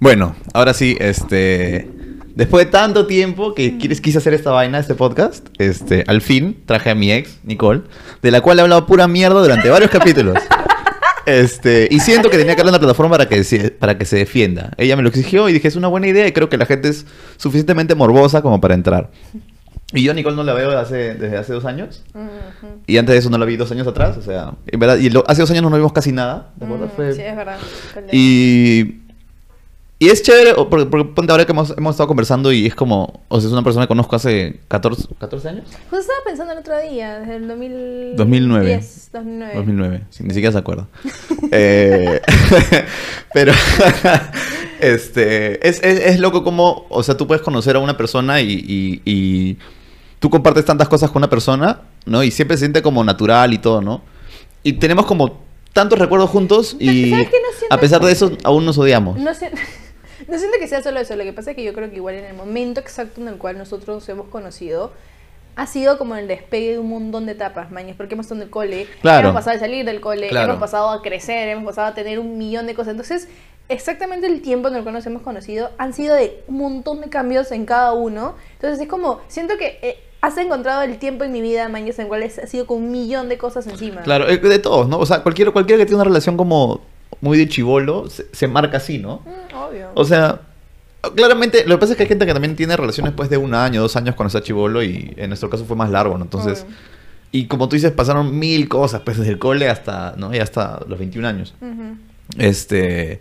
[0.00, 1.88] Bueno, ahora sí, este.
[2.34, 6.62] Después de tanto tiempo que quieres, quise hacer esta vaina, este podcast, este, al fin
[6.64, 7.82] traje a mi ex, Nicole,
[8.22, 10.38] de la cual he hablado pura mierda durante varios capítulos.
[11.26, 14.16] Este, y siento que tenía que darle una plataforma para que, se, para que se
[14.16, 14.70] defienda.
[14.78, 16.88] Ella me lo exigió y dije, es una buena idea y creo que la gente
[16.88, 17.04] es
[17.36, 19.10] suficientemente morbosa como para entrar.
[19.92, 22.04] Y yo a Nicole no la veo desde hace, desde hace dos años.
[22.86, 24.16] Y antes de eso no la vi dos años atrás.
[24.16, 26.52] O sea, en verdad, y lo- hace dos años no nos vimos casi nada.
[26.56, 26.86] ¿De acuerdo?
[26.86, 27.58] Mm, Fue- Sí, es verdad.
[28.12, 28.99] y,
[30.00, 33.20] y es chévere, porque, porque ponte ahora que hemos, hemos estado conversando y es como,
[33.28, 35.64] o sea, es una persona que conozco hace 14, 14 años.
[35.90, 38.16] Justo estaba pensando el otro día, desde el 2000...
[38.16, 38.66] 2009.
[38.66, 39.54] 10, 2009.
[39.56, 40.88] 2009, sí, ni siquiera se acuerda.
[41.52, 42.20] Eh,
[43.34, 43.52] pero
[44.80, 48.52] este es, es, es loco como, o sea, tú puedes conocer a una persona y,
[48.52, 49.58] y- y
[50.18, 52.22] tú compartes tantas cosas con una persona, ¿no?
[52.22, 54.02] Y siempre se siente como natural y todo, ¿no?
[54.62, 55.40] Y tenemos como
[55.72, 59.18] tantos recuerdos juntos y ¿Sabes qué no a pesar de eso aún nos odiamos.
[59.18, 59.50] No, sé-
[60.28, 62.14] no siento que sea solo eso, lo que pasa es que yo creo que igual
[62.14, 64.92] en el momento exacto en el cual nosotros nos hemos conocido,
[65.56, 68.46] ha sido como el despegue de un montón de etapas, mañas, porque hemos estado en
[68.46, 69.28] el cole, Claro.
[69.30, 70.50] hemos pasado a salir del cole, Claro.
[70.52, 72.92] hemos pasado a crecer, hemos pasado a tener un millón de cosas.
[72.92, 73.28] Entonces,
[73.68, 77.08] exactamente el tiempo en el cual nos hemos conocido han sido de un montón de
[77.08, 78.34] cambios en cada uno.
[78.54, 82.04] Entonces, es como, siento que eh, has encontrado el tiempo en mi vida, mañas, en
[82.04, 84.02] el cual ha sido con un millón de cosas encima.
[84.02, 84.98] Claro, eh, de todos, ¿no?
[84.98, 86.80] O sea, cualquiera, cualquiera que tiene una relación como
[87.20, 89.22] muy de chivolo se, se marca así, ¿no?
[89.26, 89.88] Mm, obvio.
[89.94, 90.40] O sea,
[91.16, 93.54] claramente, lo que pasa es que hay gente que también tiene relaciones después de un
[93.54, 96.24] año, dos años cuando está chivolo y en nuestro caso fue más largo, ¿no?
[96.24, 96.76] Entonces, Obvio.
[97.32, 100.34] y como tú dices, pasaron mil cosas, pues desde el cole hasta, ¿no?
[100.34, 101.54] Y hasta los 21 años.
[102.38, 103.20] Este...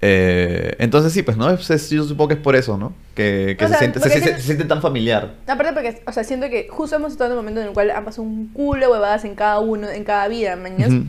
[0.00, 1.48] eh, entonces sí, pues, ¿no?
[1.50, 2.92] Es- yo supongo que es por eso, ¿no?
[3.14, 5.34] Que, se, sea, siente, se, se- tan familiar.
[5.46, 7.90] Aparte porque, o sea, siento que justo hemos estado en un momento en el cual
[7.90, 10.90] han pasado un culo de huevadas en cada uno, en cada vida, mañas.
[10.90, 11.04] Ujú.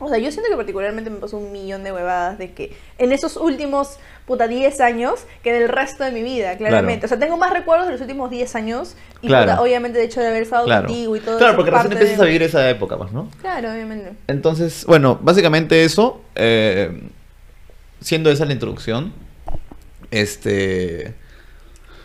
[0.00, 3.12] O sea, yo siento que particularmente me pasó un millón de huevadas de que en
[3.12, 7.00] esos últimos, puta, 10 años que del resto de mi vida, claramente.
[7.02, 7.06] Claro.
[7.06, 9.52] O sea, tengo más recuerdos de los últimos 10 años y, Claro.
[9.52, 12.18] puta, obviamente, de hecho, de haber estado Claro, contigo y todo claro porque recién empiezas
[12.18, 13.30] de- a vivir esa época, pues, ¿no?
[13.40, 14.14] Claro, obviamente.
[14.26, 17.08] Entonces, bueno, básicamente eso, eh,
[18.00, 19.12] siendo esa la introducción,
[20.10, 21.14] este,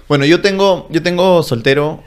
[0.08, 2.04] bueno, yo tengo, yo tengo soltero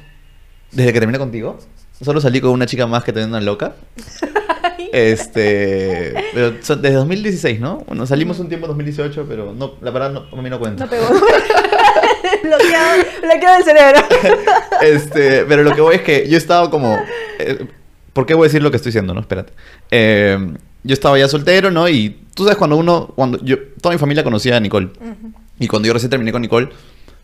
[0.71, 1.59] desde que terminé contigo.
[2.00, 3.75] Solo salí con una chica más que tenía una loca.
[4.92, 7.78] Este, pero son- desde 2016, ¿no?
[7.86, 10.84] Bueno, salimos un tiempo en 2018, pero no, la verdad no, a mí no cuenta.
[10.84, 11.06] No pegó.
[12.42, 14.00] bloqueado, bloqueado el cerebro.
[14.82, 16.98] Este, pero lo que voy es que yo estaba como.
[17.38, 17.66] eh,
[18.12, 19.20] ¿Por qué voy a decir lo que estoy diciendo, no?
[19.20, 19.53] Espérate.
[19.91, 20.36] Eh,
[20.82, 21.88] yo estaba ya soltero, ¿no?
[21.88, 23.12] Y tú sabes cuando uno.
[23.14, 24.88] cuando yo Toda mi familia conocía a Nicole.
[25.60, 26.69] Y cuando yo recién terminé con Nicole,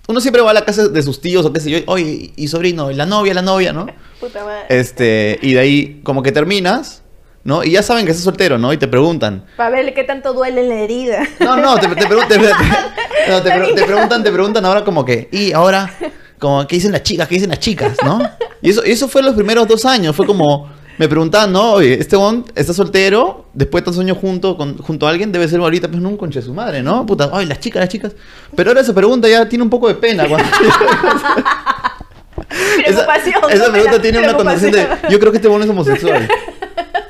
[0.06, 1.78] uno siempre va a la casa de sus tíos o qué sé yo.
[1.86, 3.86] Oye, y sobrino, y la novia, la novia, ¿no?
[4.20, 4.66] Puta madre.
[4.68, 7.02] Este, y de ahí, como que terminas,
[7.48, 7.64] ¿no?
[7.64, 8.72] Y ya saben que estás soltero, ¿no?
[8.72, 9.44] Y te preguntan.
[9.56, 11.26] Para ver qué tanto duele la herida.
[11.40, 15.28] No, no, te, te, pregun- te- no, te pre- preguntan, te preguntan ahora como que,
[15.32, 15.90] y ahora,
[16.38, 17.26] como, ¿qué dicen las chicas?
[17.26, 17.96] ¿Qué dicen las chicas?
[18.04, 18.20] ¿No?
[18.60, 21.72] Y eso, eso fue los primeros dos años, fue como, me preguntaban, ¿no?
[21.72, 25.48] Oye, este bon está soltero, después de tantos años junto, con, junto a alguien, debe
[25.48, 27.06] ser ahorita, pues, no un conche de su madre, ¿no?
[27.06, 28.12] Puta, ay, las chicas, las chicas.
[28.54, 30.28] Pero ahora esa pregunta ya tiene un poco de pena.
[30.28, 30.46] cuando-
[32.86, 33.06] esa,
[33.50, 36.28] esa pregunta tiene una connotación de, yo creo que este bon es homosexual.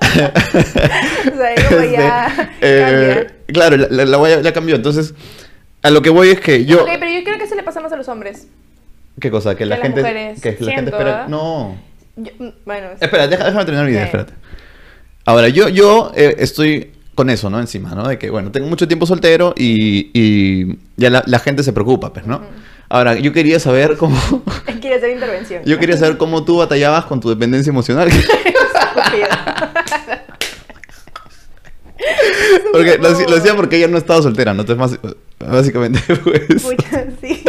[1.36, 1.54] Sea,
[2.60, 4.76] Este, eh, claro, la, la, la voy a- la cambió.
[4.76, 5.14] Entonces,
[5.82, 6.82] a lo que voy es que yo.
[6.82, 8.46] Ok, pero yo creo que eso le pasa más a los hombres.
[9.20, 9.54] ¿Qué cosa?
[9.56, 10.00] Que la las gente.
[10.00, 10.40] mujeres.
[10.40, 11.26] Que la gente espera.
[11.28, 11.76] No.
[12.16, 13.04] Yo- mm, bueno, sí.
[13.04, 14.06] Espera, deja- déjame terminar mi idea, Ok.
[14.06, 14.32] espérate.
[15.24, 17.58] Ahora, yo, yo eh, estoy con eso, ¿no?
[17.60, 18.08] Encima, ¿no?
[18.08, 22.12] De que, bueno, tengo mucho tiempo soltero y, y ya la, la gente se preocupa,
[22.12, 22.36] pues, ¿no?
[22.36, 22.44] Ujú.
[22.90, 24.16] Ahora, yo quería saber cómo.
[24.80, 25.62] quiere hacer intervención.
[25.66, 28.08] yo quería saber cómo tú batallabas con tu dependencia emocional.
[32.72, 34.62] Porque lo, lo decía porque ella no estaba soltera, ¿no?
[34.62, 34.98] Entonces,
[35.38, 36.62] básicamente, pues.
[36.62, 37.44] Pucha, sí.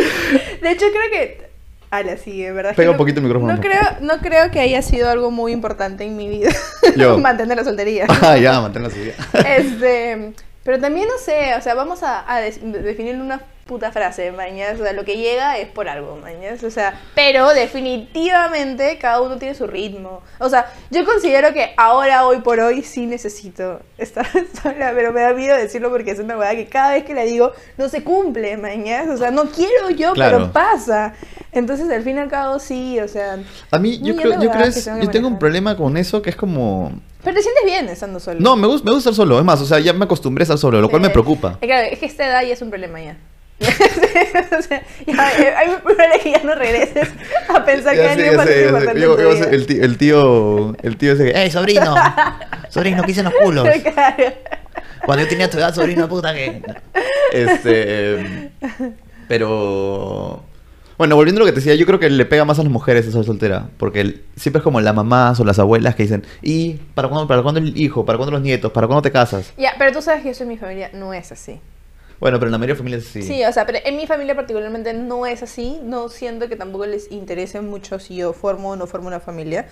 [0.61, 1.49] De hecho, creo que.
[1.91, 2.75] Ala, sí, de verdad.
[2.75, 3.53] Pega un no- poquito el micrófono.
[3.53, 6.51] No creo, no creo que haya sido algo muy importante en mi vida.
[6.95, 7.17] Yo.
[7.19, 8.05] Mantener la soltería.
[8.21, 9.13] Ah, ya, mantén la subida.
[9.57, 10.33] Este,
[10.63, 14.79] pero también no sé, o sea, vamos a, a definir una puta frase, mañas.
[14.79, 16.63] O sea, lo que llega es por algo, mañas.
[16.63, 20.21] O sea, pero definitivamente cada uno tiene su ritmo.
[20.39, 24.25] O sea, yo considero que ahora, hoy por hoy, sí necesito estar
[24.63, 27.21] sola, pero me da miedo decirlo porque es una verdad que cada vez que la
[27.23, 29.07] digo no se cumple, mañas.
[29.09, 30.37] O sea, no quiero yo, Claro.
[30.39, 31.13] pero pasa.
[31.51, 33.37] Entonces, al fin y al cabo, sí, o sea.
[33.71, 36.29] A mí, yo creo, yo creo es- que yo tengo un problema con eso que
[36.31, 36.91] es como...
[37.23, 38.39] Pero te sientes bien estando solo.
[38.39, 40.45] No, me gusta, me gusta estar solo, es más, o sea, ya me acostumbré a
[40.45, 41.57] estar solo, lo cual me preocupa.
[41.61, 43.17] eh, Claro, es que esta edad ya es un problema ya.
[43.59, 47.09] o sea, ya, eh, hay un problema que ya no regreses
[47.49, 48.91] a pensar que Ya hay sé, algo importante
[49.53, 51.93] el, tío, el tío, el tío ese que, ¡Ey, sobrino!
[52.69, 53.67] Sobrino, ¿qué dicen los culos?
[53.83, 54.23] Claro.
[55.05, 56.61] Cuando yo tenía tu edad, sobrino, puta que.
[57.33, 58.51] Este.
[59.27, 60.43] Pero.
[60.99, 62.71] Bueno, volviendo a lo que te decía, yo creo que le pega más a las
[62.73, 63.69] mujeres esa soltera.
[63.77, 67.41] Porque siempre es como las mamás o las abuelas que dicen, ¿y para cuándo, para
[67.41, 68.03] cuándo el hijo?
[68.03, 68.69] ¿Para cuándo los nietos?
[68.73, 69.53] ¿Para cuándo te casas?
[69.57, 71.61] Ya, pero tú sabes que eso en mi familia no es así.
[72.19, 73.21] Bueno, pero en la mayoría de familias sí.
[73.21, 73.45] Sí.
[73.45, 75.79] o sea, pero en mi familia particularmente no es así.
[75.83, 79.69] No siento que tampoco les interese mucho si yo formo o no formo una familia,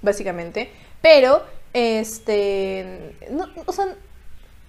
[0.00, 0.70] básicamente.
[1.02, 1.42] Pero,
[1.72, 3.16] este.
[3.32, 3.96] No, o sea,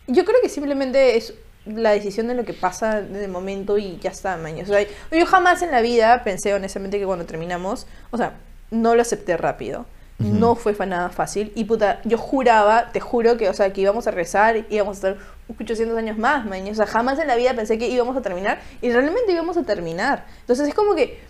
[0.08, 1.36] yo creo que simplemente es
[1.76, 4.64] la decisión de lo que pasa en el momento y ya está, mañana.
[4.64, 8.34] O sea, yo jamás en la vida pensé honestamente que cuando terminamos, o sea,
[8.72, 9.86] no lo acepté rápido.
[10.20, 11.54] No fue nada fácil.
[11.56, 15.12] Y puta, yo juraba, te juro que, o sea, que íbamos a rezar, íbamos a
[15.12, 15.18] estar
[15.58, 16.72] 800 años más, mañana.
[16.72, 19.64] O sea, jamás en la vida pensé que íbamos a terminar y realmente íbamos a
[19.64, 20.26] terminar.
[20.42, 21.22] Entonces es como que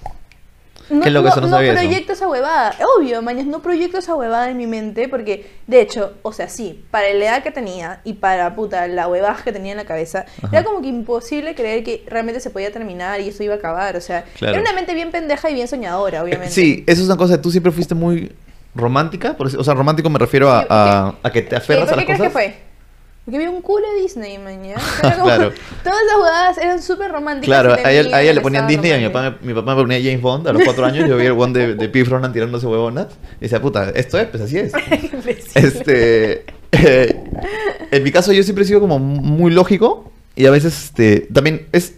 [0.89, 1.81] no, Qué no, eso no no sabía eso.
[1.81, 2.73] proyecto esa huevada.
[2.97, 6.83] Obvio, mañas, no proyecto esa huevada en mi mente porque, de hecho, o sea, sí,
[6.91, 10.25] para la edad que tenía y para puta la huevada que tenía en la cabeza,
[10.37, 10.49] Ajá.
[10.51, 13.95] era como que imposible creer que realmente se podía terminar y eso iba a acabar.
[13.95, 14.53] O sea, Claro.
[14.55, 16.53] era una mente bien pendeja y bien soñadora, obviamente.
[16.53, 17.41] Sí, eso es una cosa.
[17.41, 18.31] Tú siempre fuiste muy
[18.75, 19.35] romántica.
[19.37, 22.11] O sea, romántico me refiero a, a, a que te ¿Qué, aferras ¿Por a qué
[22.11, 22.43] las crees cosas.
[22.45, 22.68] que fue?
[23.29, 24.81] Porque había un culo de Disney, mañana.
[25.01, 25.51] Claro.
[25.83, 27.45] Todas esas huevadas eran súper románticas.
[27.61, 29.81] Claro, a ella, a ella le ponían Disney, a mi papá, me- mi papá me
[29.83, 32.03] ponía James Bond a los cuatro años, yo vi el one de, de P.
[32.05, 33.05] Ronan tirándose huevonas,
[33.37, 34.73] y decía, puta, esto es, pues así es.
[35.53, 37.23] Este, eh,
[37.91, 41.67] en mi caso yo siempre he sido como muy lógico, y a veces, este, también
[41.71, 41.93] es,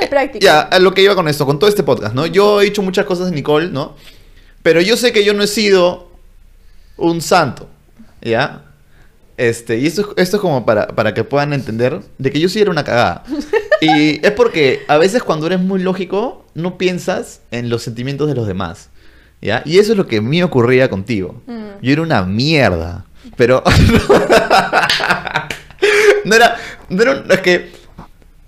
[0.00, 0.44] Era práctico.
[0.44, 2.24] ya, a lo que iba con esto, con todo este podcast, ¿no?
[2.26, 3.96] Yo he dicho muchas cosas de Nicole, ¿no?
[4.62, 6.08] Pero yo sé que yo no he sido
[6.96, 7.68] un santo,
[8.22, 8.62] ¿ya?
[9.38, 12.60] Este, y esto, esto es como para, para que puedan entender de que yo sí
[12.60, 13.24] era una cagada.
[13.80, 18.34] Y es porque a veces cuando eres muy lógico, no piensas en los sentimientos de
[18.34, 18.88] los demás,
[19.40, 19.62] ¿ya?
[19.64, 21.40] Y eso es lo que a mí me ocurría contigo.
[21.46, 21.66] Mm.
[21.80, 23.04] Yo era una mierda,
[23.36, 23.62] pero...
[26.24, 26.56] no era...
[26.88, 27.70] No era es que...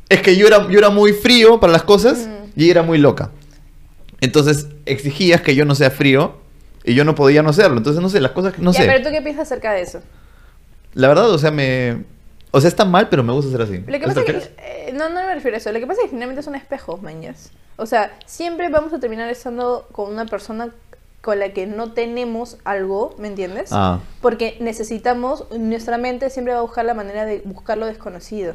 [0.08, 2.60] Es que yo era, yo era muy frío para las cosas Mm.
[2.60, 3.30] y era muy loca.
[4.20, 6.40] Entonces exigías que yo no sea frío
[6.82, 7.76] y yo no podía no serlo.
[7.78, 8.86] Entonces, no sé, las cosas que no Ya, sé.
[8.86, 10.00] pero tú qué piensas acerca de eso?
[10.94, 12.04] La verdad, o sea, me...
[12.52, 13.78] O sea, está mal, pero me gusta ser así.
[13.78, 15.70] Lo que ¿A eso pasa que, eh, no, no me refiero a eso.
[15.70, 17.50] Lo que pasa es que finalmente son espejos, mañas.
[17.76, 20.70] O sea, siempre vamos a terminar estando con una persona
[21.20, 23.70] con la que no tenemos algo, ¿me entiendes?
[23.72, 28.54] Ah, Porque necesitamos, nuestra mente siempre va a buscar la manera de buscar lo desconocido.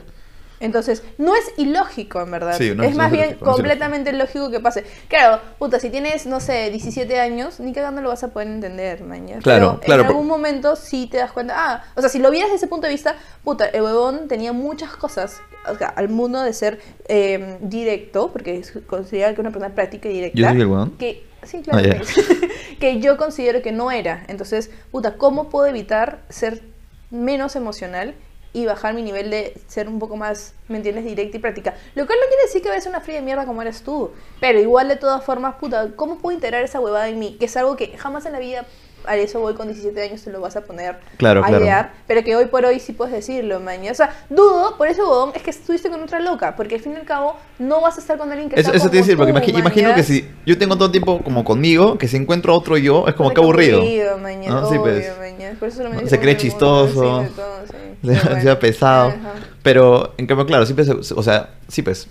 [0.60, 2.58] Entonces, no es ilógico, en verdad.
[2.58, 4.86] Sí, no es es- más no es bien ilógico, no completamente lógico que pase.
[5.08, 9.04] Claro, puta, si tienes, no sé, 17 años, ni cagando lo vas a poder entender,
[9.04, 9.42] mañana.
[9.42, 11.54] Claro, claro, En algún momento sí te das cuenta.
[11.58, 14.54] Ah, o sea, si lo vieras desde ese punto de vista, puta, el huevón tenía
[14.54, 19.52] muchas cosas o sea, al mundo de ser eh, directo, porque es considerado que una
[19.52, 20.38] persona práctica y directa.
[20.40, 20.92] ¿Yo soy el huevón?
[20.98, 21.90] Que, sí, claro.
[22.00, 22.04] Ah,
[22.80, 24.24] que yo considero que no era.
[24.28, 26.62] Entonces, puta, ¿cómo puedo evitar ser
[27.10, 28.14] menos emocional
[28.56, 31.74] y bajar mi nivel de ser un poco más, ¿me entiendes?, directa y práctica.
[31.94, 34.12] Lo cual no quiere decir que vayas una fría de mierda como eres tú.
[34.40, 37.36] Pero igual, de todas formas, puta, ¿cómo puedo integrar esa huevada en mí?
[37.38, 38.66] Que es algo que jamás en la vida,
[39.08, 41.64] a eso voy con 17 años, te lo vas a poner Claro, a claro.
[41.64, 41.94] idear.
[42.08, 43.92] Pero que hoy por hoy sí puedes decirlo, mañana.
[43.92, 46.56] O sea, dudo, por eso, es que estuviste con otra loca.
[46.56, 48.78] Porque al fin y al cabo, no vas a estar con alguien que Eso, sea
[48.78, 50.08] eso te iba a decir, porque imagi- imagino que mañas.
[50.08, 53.16] si yo tengo todo el tiempo como conmigo, que si encuentro a otro yo, es
[53.16, 53.82] como que aburrido.
[54.22, 54.70] maña, ¿no?
[54.70, 55.12] Sí, obvio, pues.
[55.60, 57.74] Por eso solamente Se cree mundo, chistoso, sí, todo, sí.
[58.06, 58.38] Se bueno.
[58.38, 59.08] hacía pesado.
[59.10, 59.34] Ajá.
[59.64, 62.08] Pero, en cambio, claro, siempre se, o sea, sí, pues.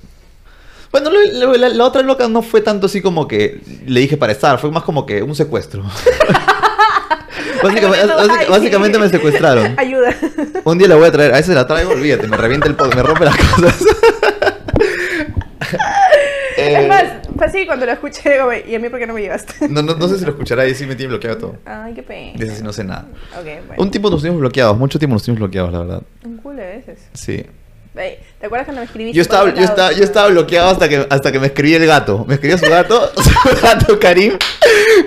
[0.90, 4.30] Bueno, lo- la, la otra loca no fue tanto así como que le dije para
[4.32, 5.82] estar, fue más como que un secuestro.
[8.48, 9.74] Básicamente, me secuestraron.
[9.78, 10.14] Ayuda.
[10.64, 12.94] Un día la voy a traer, a ese la traigo, olvídate, me revienta el pod,
[12.94, 13.84] me rompe las cosas.
[16.56, 17.04] Eh, es más,
[17.36, 19.68] fácil cuando lo escuché, digo, "Güey, ¿y a mí por qué no me llevaste?
[19.68, 21.56] no, no, no sé si lo escuchará y sí me tiene bloqueado todo.
[21.66, 22.38] Ay, qué pena.
[22.38, 23.06] Sí no sé nada.
[23.36, 23.82] Ok, bueno.
[23.82, 26.02] Un tiempo nos tuvimos bloqueados, mucho tiempo nos tuvimos bloqueados, la verdad.
[26.24, 27.00] Un culo de veces.
[27.12, 27.44] Sí.
[27.94, 29.16] ¿Te acuerdas cuando me escribiste?
[29.16, 32.24] Yo estaba, yo estaba, yo estaba bloqueado hasta que, hasta que me escribió el gato.
[32.26, 34.32] Me escribió su gato, su gato Karim,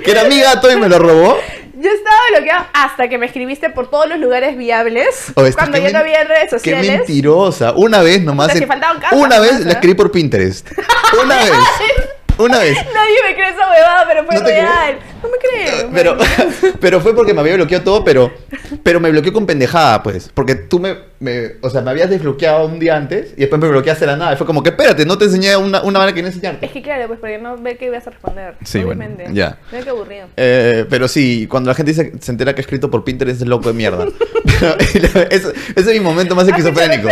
[0.04, 1.38] que era mi gato y me lo robó.
[1.80, 5.32] Yo estaba bloqueado hasta que me escribiste por todos los lugares viables.
[5.36, 6.98] Oh, cuando qué ya no había redes Qué sociales.
[6.98, 7.74] mentirosa.
[7.74, 8.48] Una vez nomás.
[8.48, 10.68] Casas una vez la escribí por Pinterest.
[11.24, 11.52] Una vez.
[12.38, 12.76] Una vez.
[12.94, 15.00] Nadie me cree esa huevada, pero fue ¿No real.
[15.24, 16.18] No me creo.
[16.80, 18.32] Pero, fue porque me había bloqueado todo, pero,
[18.84, 20.30] pero me bloqueó con pendejada, pues.
[20.34, 23.68] Porque tú me, me- o sea, me habías desbloqueado un día antes y después me
[23.68, 24.34] bloqueaste de la nada.
[24.34, 26.66] Y fue como que, espérate, no te enseñé una, una manera que no enseñarte.
[26.68, 28.56] Es que claro, pues porque no ve que ibas a responder.
[28.64, 29.34] Sí, bueno, obviamente.
[29.34, 29.58] ya.
[29.72, 30.28] Mira qué aburrido.
[30.38, 33.48] Eh, pero sí, cuando la gente dice, se entera que he escrito por Pinterest es
[33.48, 34.06] loco de mierda.
[34.60, 34.76] Pero
[35.30, 37.10] ese es mi momento más esquizofrénico.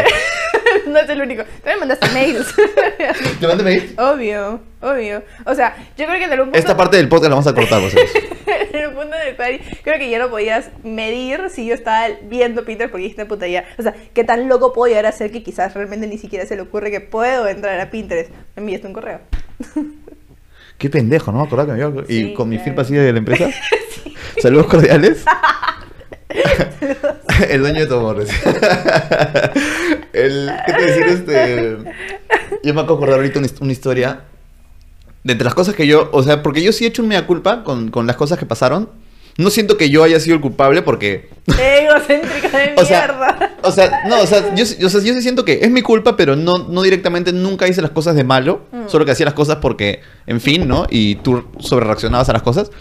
[0.95, 1.43] No es el único.
[1.43, 2.55] También mandaste mails.
[3.39, 3.95] ¿Te mandé mail?
[3.97, 5.23] obvio, obvio.
[5.45, 7.53] O sea, yo creo que en algún punto, Esta parte del podcast la vamos a
[7.53, 8.11] cortar, vos sabés.
[8.73, 12.07] en un punto en el cual creo que ya no podías medir si yo estaba
[12.23, 13.65] viendo Peter porque dijiste puta ya.
[13.77, 16.55] O sea, qué tan loco puedo llegar a ser que quizás realmente ni siquiera se
[16.55, 18.31] le ocurre que puedo entrar a Pinterest.
[18.55, 19.19] Me enviaste un correo.
[20.77, 21.39] Qué pendejo, ¿no?
[21.39, 23.49] me acordaba que me Y Sí, con mi firma así de la empresa.
[24.41, 25.23] Saludos cordiales.
[27.49, 28.29] El dueño de Tomorres.
[30.13, 31.03] El, ¿Qué te decir?
[31.07, 31.77] Este,
[32.63, 34.21] yo me acabo de acordar ahorita una, his- una historia.
[35.23, 36.09] De entre las cosas que yo.
[36.13, 38.45] O sea, porque yo sí he hecho un mea culpa con, con las cosas que
[38.45, 38.89] pasaron.
[39.37, 41.29] No siento que yo haya sido el culpable porque.
[41.47, 43.51] Egocéntrica de O sea, mierda.
[43.63, 45.81] o sea, no, o sea, yo, sí- o sea, yo sí siento que es mi
[45.81, 48.61] culpa, pero no, no directamente nunca hice las cosas de malo.
[48.71, 48.87] Mm.
[48.87, 50.85] Solo que hacía las cosas porque, en fin, ¿no?
[50.89, 52.71] Y tú sobre reaccionabas a las cosas.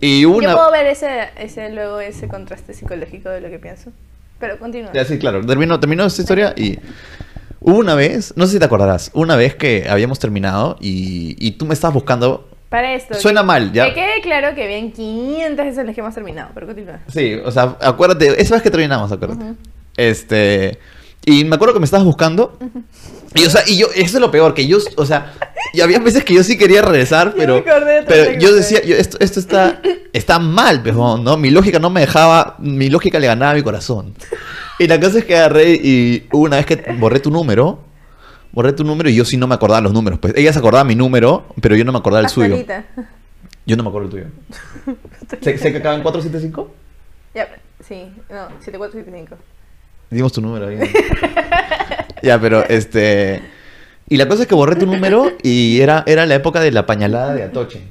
[0.00, 0.54] Y hubo Yo una.
[0.56, 3.90] puedo ver ese, ese, luego ese contraste psicológico de lo que pienso.
[4.38, 4.92] Pero continúa.
[4.92, 5.44] Ya, sí, claro.
[5.44, 6.78] Terminó, terminó esta historia y
[7.60, 11.52] hubo una vez, no sé si te acordarás, una vez que habíamos terminado y, y
[11.52, 12.48] tú me estabas buscando.
[12.68, 13.14] Para esto.
[13.14, 13.86] Suena que- mal, ya.
[13.88, 17.00] Que quede claro que bien 500 veces en las que hemos terminado, pero continúa.
[17.08, 19.42] Sí, o sea, acuérdate, esa vez que terminamos, acuérdate.
[19.44, 19.56] Ujú.
[19.96, 20.78] Este.
[21.24, 22.58] Y me acuerdo que me estabas buscando.
[23.34, 25.32] Y, o sea, y yo, eso es lo peor, que yo, o sea,
[25.76, 27.62] y había veces que yo sí quería regresar, pero,
[28.06, 29.82] pero yo decía, yo, esto, esto está,
[30.14, 31.36] está mal, pero, ¿no?
[31.36, 34.14] Mi lógica no me dejaba, mi lógica le ganaba a mi corazón.
[34.78, 37.80] Y la cosa es que agarré y una vez que borré tu número,
[38.52, 40.18] borré tu número y yo sí no me acordaba los números.
[40.18, 42.54] Pues ella se acordaba mi número, pero yo no me acordaba el Hasta suyo.
[42.54, 42.86] ahorita.
[43.66, 44.96] Yo no me acuerdo el tuyo.
[45.42, 46.74] ¿Sé, sé que acaba en 475?
[47.34, 47.48] Ya,
[47.86, 49.36] sí, no, 7475.
[50.08, 50.78] Dimos tu número ahí.
[52.22, 53.42] ya, pero este.
[54.08, 56.86] Y la cosa es que borré tu número y era, era la época de la
[56.86, 57.82] pañalada de Atoche.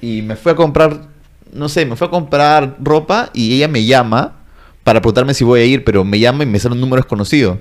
[0.00, 1.02] Y me fui a comprar,
[1.52, 4.44] no sé, me fui a comprar ropa y ella me llama
[4.82, 7.58] para preguntarme si voy a ir, pero me llama y me sale un número desconocido.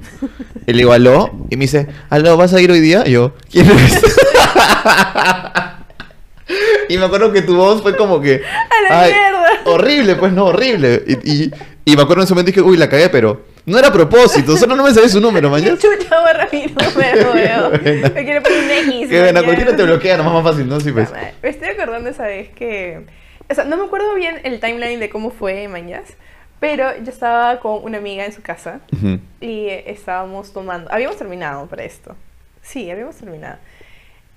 [0.65, 3.03] Y le digo, aló, y me dice, aló, ¿vas a ir hoy día?
[3.05, 4.01] Y yo, ¿quién eres?
[6.89, 8.41] y me acuerdo que tu voz fue como que...
[8.89, 9.47] ¡A la mierda!
[9.65, 11.03] Horrible, pues no, horrible.
[11.07, 11.51] Y, y,
[11.85, 14.57] y me acuerdo en ese momento dije, uy, la cagué, pero no era a propósito,
[14.57, 15.77] solo no me sabía su número, ¿Qué mañana.
[15.77, 17.71] chucha borra mi número, weón?
[18.13, 19.09] Me quiere poner un X.
[19.09, 20.79] Qué buena, cualquiera te bloquea, nomás más fácil, ¿no?
[20.79, 21.09] Sí, pues.
[21.41, 23.05] Me estoy acordando esa vez que.
[23.49, 26.13] O sea, no me acuerdo bien el timeline de cómo fue mañas,
[26.59, 29.19] pero yo estaba con una amiga en su casa Ujú.
[29.41, 30.91] y eh, estábamos tomando.
[30.91, 32.15] Habíamos terminado para esto.
[32.61, 33.57] Sí, habíamos terminado.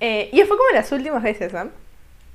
[0.00, 1.68] Eh, y fue como las últimas veces, ¿ah?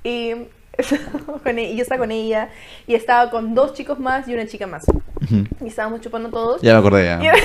[0.02, 0.34] Y,
[1.46, 2.48] y yo estaba con ella
[2.86, 4.84] y estaba con dos chicos más y una chica más.
[5.60, 6.62] Y estábamos chupando todos.
[6.62, 7.32] Ya me acordé, ya.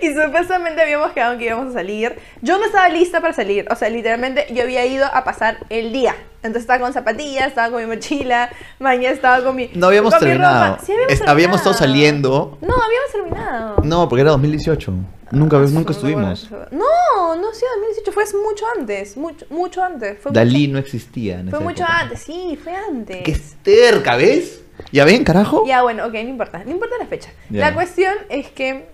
[0.00, 2.16] Y supuestamente habíamos quedado que íbamos a salir.
[2.40, 3.66] Yo no estaba lista para salir.
[3.70, 6.16] O sea, literalmente yo había ido a pasar el día.
[6.42, 9.70] Entonces estaba con zapatillas, estaba con mi mochila, mañana estaba con mi.
[9.74, 10.72] No habíamos con mi terminado.
[10.72, 10.84] ropa.
[10.84, 12.58] Sí, habíamos, Es- habíamos estado saliendo.
[12.60, 13.76] No, habíamos terminado.
[13.84, 14.92] No, porque era 2018.
[15.30, 16.50] Nunca, Ah, nunca estuvimos.
[16.72, 19.16] No, no, sí, 2018 fue mucho antes.
[19.16, 20.18] Mucho, mucho antes.
[20.20, 22.00] Fue Dalí mucho, no existía en fue esa mucho época.
[22.00, 23.22] antes, sí, fue antes.
[23.22, 24.62] Qué terca, ¿ves?
[24.90, 25.64] ¿Ya ven, carajo?
[25.66, 27.30] Ya, bueno, ok, no importa, no importa la fecha.
[27.50, 27.60] Ya.
[27.68, 28.90] La cuestión es que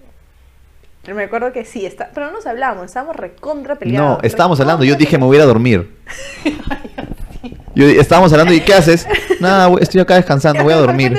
[1.15, 4.19] me acuerdo que sí, está, pero no nos hablamos, estábamos recontra peleados.
[4.19, 4.85] No, estábamos hablando.
[4.85, 5.91] Yo dije, me voy a ir a dormir.
[7.75, 9.07] Yo, estábamos hablando, ¿y qué haces?
[9.41, 11.13] Nada, estoy acá descansando, voy a dormir.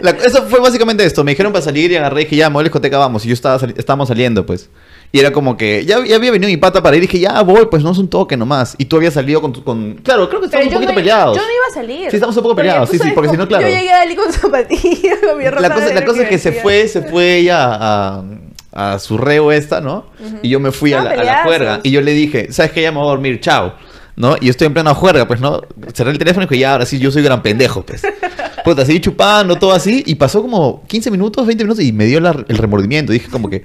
[0.00, 1.22] La- eso fue básicamente esto.
[1.24, 3.24] Me dijeron para salir y agarré y dije, ya, me voy a la discoteca, vamos.
[3.24, 4.70] Y yo estaba sali- estábamos saliendo, pues.
[5.14, 7.40] Y era como que, ya, ya había venido mi pata para ir y dije, ya
[7.42, 8.74] voy, pues no es un toque nomás.
[8.78, 9.52] Y tú habías salido con.
[9.52, 9.94] tu- con...
[10.02, 11.36] Claro, creo que estábamos un poquito no, peleados.
[11.36, 12.10] Yo no iba a salir.
[12.10, 13.68] Sí, estamos un poco peleados, sí, sí, porque si no, claro.
[13.68, 15.60] Yo llegué a con zapatillas, con mi ropa.
[15.60, 18.24] La cosa, la cosa es que se fue, se fue ella a,
[18.72, 20.06] a su reo esta, ¿no?
[20.42, 21.78] Y yo me fui a la, a la juerga.
[21.84, 22.82] Y yo le dije, ¿sabes qué?
[22.82, 23.74] Ya me voy a dormir, chao.
[24.16, 24.36] ¿No?
[24.40, 25.62] Y yo estoy en plena juerga, pues, ¿no?
[25.92, 28.02] Cerré el teléfono y dije, ya, ahora sí, yo soy gran pendejo, pues.
[28.64, 30.02] Puta, seguí chupando, todo así.
[30.06, 33.12] Y pasó como 15 minutos, 20 minutos y me dio la- el remordimiento.
[33.12, 33.62] Dije como que,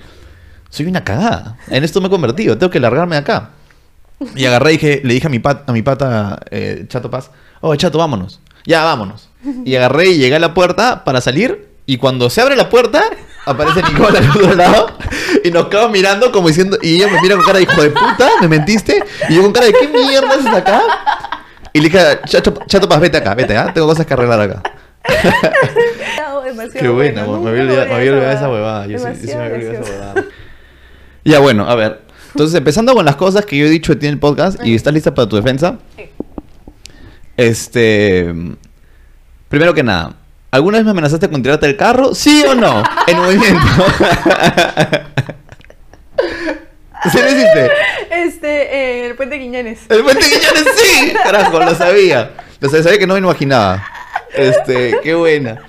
[0.69, 1.57] soy una cagada.
[1.69, 3.49] En esto me he convertido, tengo que largarme de acá.
[4.35, 7.31] Y agarré y dije, le dije a mi, pat- a mi pata, eh, Chato Paz,
[7.61, 8.39] oh, Chato, vámonos.
[8.65, 9.29] Ya, vámonos.
[9.63, 11.69] Y agarré y llegué a la puerta para salir.
[11.85, 13.01] Y cuando se abre la puerta,
[13.45, 14.87] aparece Nicola al otro lado.
[15.43, 17.89] Y nos quedamos mirando como diciendo, y ella me mira con cara de hijo de
[17.91, 19.01] puta, ¿me mentiste?
[19.29, 20.81] Y yo con cara de, ¿qué mierda haces acá?
[21.71, 23.71] Y le dije, Chato, Chato Paz, vete acá, vete, ¿ah?
[23.73, 24.61] Tengo cosas que arreglar acá.
[26.79, 27.41] Qué buena, bueno.
[27.43, 28.85] me había olvidado, esa huevada.
[28.87, 30.25] Yo sí, me había olvidado esa huevada.
[31.29, 32.01] Ya, bueno, a ver.
[32.29, 34.73] Entonces, empezando con las cosas que yo he dicho de ti en el podcast, y
[34.73, 35.77] estás lista para tu defensa.
[35.95, 36.09] Sí.
[37.37, 38.33] Este.
[39.47, 40.15] Primero que nada,
[40.49, 42.15] ¿alguna vez me amenazaste con tirarte del carro?
[42.15, 42.81] ¿Sí o no?
[43.05, 43.61] En movimiento.
[47.11, 47.71] ¿Sí lo hiciste?
[48.09, 49.81] Este, eh, el puente Quiñones.
[49.87, 51.13] El puente Guiñones sí.
[51.13, 52.31] Carajo, lo sabía.
[52.59, 53.85] Lo sabía, sabía que no me imaginaba.
[54.33, 55.61] Este, qué buena.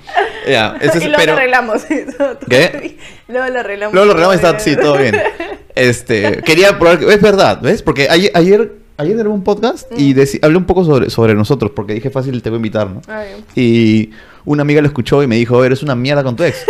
[0.47, 1.81] Ya, es- y luego pero- lo arreglamos.
[2.49, 2.97] ¿Qué?
[3.27, 3.93] Luego lo arreglamos.
[3.93, 5.15] Luego lo arreglamos y está, sí, todo bien.
[5.73, 7.81] Este, quería probar, que- es verdad, ¿ves?
[7.81, 10.17] Porque ayer, ayer, ayer grabé un podcast y Mm.
[10.17, 13.01] deci- hablé un poco sobre, sobre nosotros, porque dije fácil, te voy a invitar, ¿no?
[13.07, 14.09] Ay, Y
[14.43, 16.65] una amiga lo escuchó y me dijo, eres una mierda con tu ex.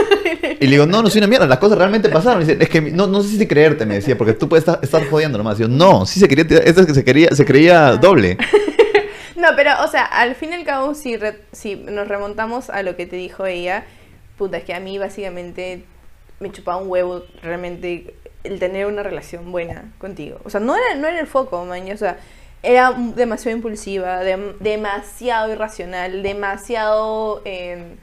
[0.60, 2.44] Y le digo, no, no soy una mierda, las cosas realmente pasaron.
[2.44, 4.80] Y dice, es que no, no sé si creerte, me decía, porque tú puedes estar,
[4.84, 5.58] estar jodiendo nomás.
[5.58, 8.38] Y yo, no, sí se quería, esto es que se quería, se creía doble.
[9.42, 12.84] No, pero, o sea, al fin y al cabo, si, re- si nos remontamos a
[12.84, 13.84] lo que te dijo ella,
[14.38, 15.84] puta, es que a mí básicamente
[16.40, 20.40] me chupaba un huevo realmente el tener una relación buena contigo.
[20.44, 22.18] O sea, no era, no era el foco, maña, o sea,
[22.64, 27.42] era demasiado impulsiva, dem- demasiado irracional, demasiado...
[27.46, 27.96] eh,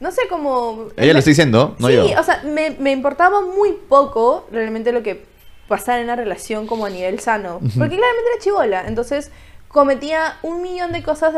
[0.00, 0.88] no sé cómo...
[0.96, 2.20] Ella lo está diciendo, no sí, yo.
[2.20, 5.24] o sea, me, me importaba muy poco realmente lo que
[5.68, 7.58] pasara en la relación como a nivel sano.
[7.60, 8.84] Porque claramente era chivola.
[8.86, 9.30] Entonces
[9.74, 11.34] cometía un millón de cosas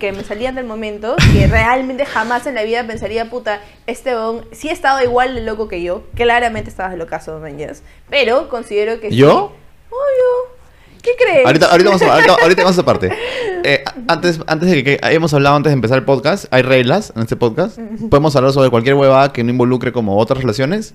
[0.00, 4.44] que me salían del momento que realmente jamás en la vida pensaría, puta, este bon
[4.50, 6.02] sí estaba igual de loco que yo.
[6.16, 7.84] Claramente estabas de locazo, mañas.
[8.10, 9.16] Pero considero que sí.
[9.16, 9.52] ¿Yo?
[9.88, 10.60] Obvio.
[11.00, 11.46] ¿Qué crees?
[11.46, 13.16] Ahorita, ahorita, vamos a, ahorita, ahorita vamos a parte.
[13.62, 17.12] Eh, antes, antes de que, que hemos hablado antes de empezar el podcast, hay reglas
[17.14, 17.78] en este podcast.
[18.08, 20.94] Podemos hablar sobre cualquier huevada que no involucre como otras relaciones.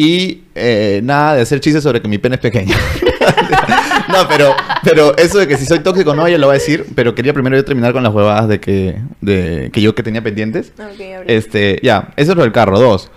[0.00, 2.74] Y eh, nada de hacer chistes sobre que mi pene es pequeño.
[4.08, 6.86] no, pero, pero eso de que si soy tóxico no, ella lo va a decir.
[6.94, 10.22] Pero quería primero yo terminar con las huevadas de que, de que yo que tenía
[10.22, 10.72] pendientes.
[10.78, 11.24] Ok, habla.
[11.26, 12.80] Este, ya, eso es lo del carro.
[12.80, 13.10] Dos.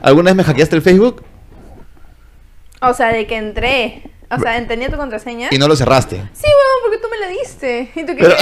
[0.00, 1.22] ¿Alguna vez me hackeaste el Facebook
[2.80, 4.02] O sea, de que entré.
[4.30, 5.48] O sea, tenía tu contraseña.
[5.50, 6.16] y no lo cerraste?
[6.32, 7.90] Sí, huevón, porque tú me la diste.
[7.94, 8.34] Y tú querías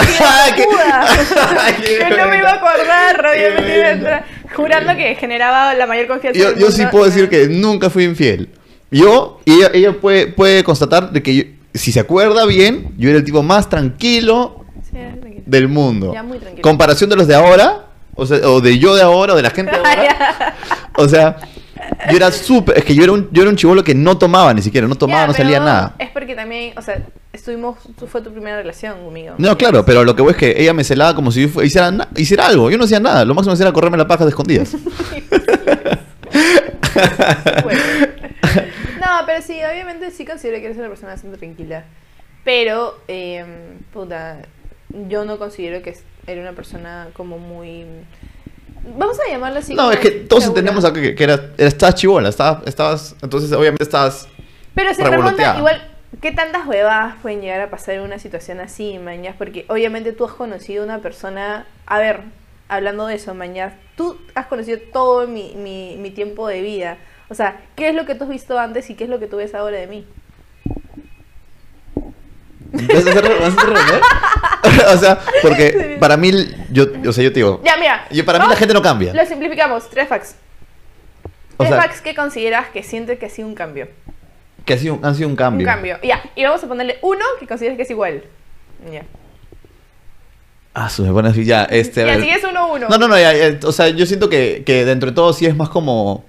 [0.54, 4.22] que yo no me iba a acordar, obviamente.
[4.54, 6.76] Jurando que generaba la mayor confianza Yo, del yo mundo.
[6.76, 8.48] sí puedo decir que nunca fui infiel.
[8.90, 13.08] Yo, y ella, ella puede, puede constatar de que yo- si se acuerda bien, yo
[13.08, 15.42] era el tipo más tranquilo Sí, tranquilo.
[15.46, 16.12] del mundo.
[16.12, 16.62] Ya, muy tranquilo.
[16.62, 19.50] Comparación de los de ahora, o, sea, o de yo de ahora, o de la
[19.50, 20.54] gente de ahora.
[20.96, 21.36] O sea,
[22.11, 24.52] yo era súper, es que yo era un, yo era un chivolo que no tomaba
[24.54, 25.94] ni siquiera, no tomaba, Ya, no salía nada.
[25.99, 27.00] Es porque también, o sea,
[27.32, 29.34] estuvimos, tú fue tu primera relación conmigo.
[29.38, 31.62] No, claro, pero lo que voy es que ella me celaba como si yo fu-
[31.62, 32.70] hiciera, na- hiciera algo.
[32.70, 33.25] Yo no hacía nada.
[33.25, 34.76] Lo máximo que hacía era correrme la paja de escondidas.
[37.64, 37.80] Bueno.
[39.00, 41.85] No, pero sí, obviamente sí considero que eres una persona bastante tranquila.
[42.44, 43.44] Pero, eh,
[43.92, 44.38] puta,
[45.09, 47.85] yo no considero que era una persona como muy...
[48.85, 49.75] Vamos a llamarla así.
[49.75, 50.61] No, es que todos segura.
[50.61, 54.29] entendemos acá que, que era, estabas chivola, estabas, estabas, entonces obviamente estabas...
[54.75, 55.88] Pero se remonta igual,
[56.21, 59.37] ¿qué tantas huevadas pueden llegar a pasar en una situación así, mañas?
[59.38, 62.23] Porque obviamente tú has conocido una persona, a ver,
[62.68, 66.99] hablando de eso, mañas, tú has conocido todo mi, mi, mi tiempo de vida.
[67.29, 69.27] O sea, ¿qué es lo que tú has visto antes y qué es lo que
[69.27, 70.07] tú ves ahora de mí?
[72.72, 74.00] ¿Vas a hacer, vas a hacer responder?
[74.94, 76.32] o sea, porque para mí,
[76.70, 78.06] yo, o sea, yo te digo, Ya, mira.
[78.11, 79.12] yo, para mí la gente no cambia.
[79.12, 80.37] Lo simplificamos, tres facts.
[81.56, 83.88] O Tres sea, facts que consideras que sientes que ha sido un cambio.
[84.64, 85.66] que ha sido, han sido un cambio.
[85.66, 85.98] Un cambio.
[86.02, 88.24] Ya, y vamos a ponerle uno que consideras que es igual.
[88.90, 89.02] Ya.
[90.74, 92.88] Ah, su, me pone así, ya, este, y así es uno uno.
[92.88, 95.44] No, no, no, ya, ya, o sea, yo siento que, que dentro de todo sí
[95.44, 96.24] es más como...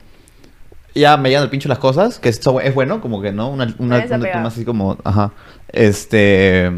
[0.95, 3.49] Ya me llegan el pincho las cosas, que eso es bueno, como que, ¿no?
[3.49, 4.33] Una, una, Nadie se un apega.
[4.35, 5.31] tema así como, ajá.
[5.69, 6.71] Este...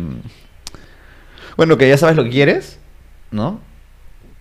[1.58, 2.80] Bueno, que ya sabes lo que quieres,
[3.32, 3.60] ¿no?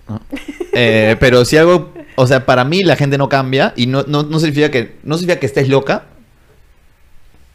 [0.08, 0.20] ¿No?
[0.76, 4.24] Eh, pero si algo, o sea, para mí la gente no cambia y no, no,
[4.24, 6.06] no significa que no significa que estés loca.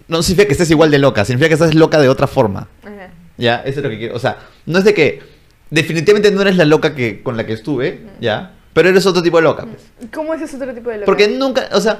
[0.07, 2.69] No significa que estés igual de loca, significa que estás loca de otra forma.
[2.81, 3.09] Ajá.
[3.37, 4.15] Ya, eso es lo que quiero.
[4.15, 5.21] O sea, no es de que
[5.69, 9.37] definitivamente no eres la loca que con la que estuve, ya, pero eres otro tipo
[9.37, 10.11] de loca, pues.
[10.13, 11.05] ¿Cómo es ese otro tipo de loca?
[11.05, 11.99] Porque nunca, o sea,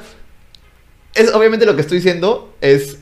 [1.16, 3.00] es obviamente lo que estoy diciendo es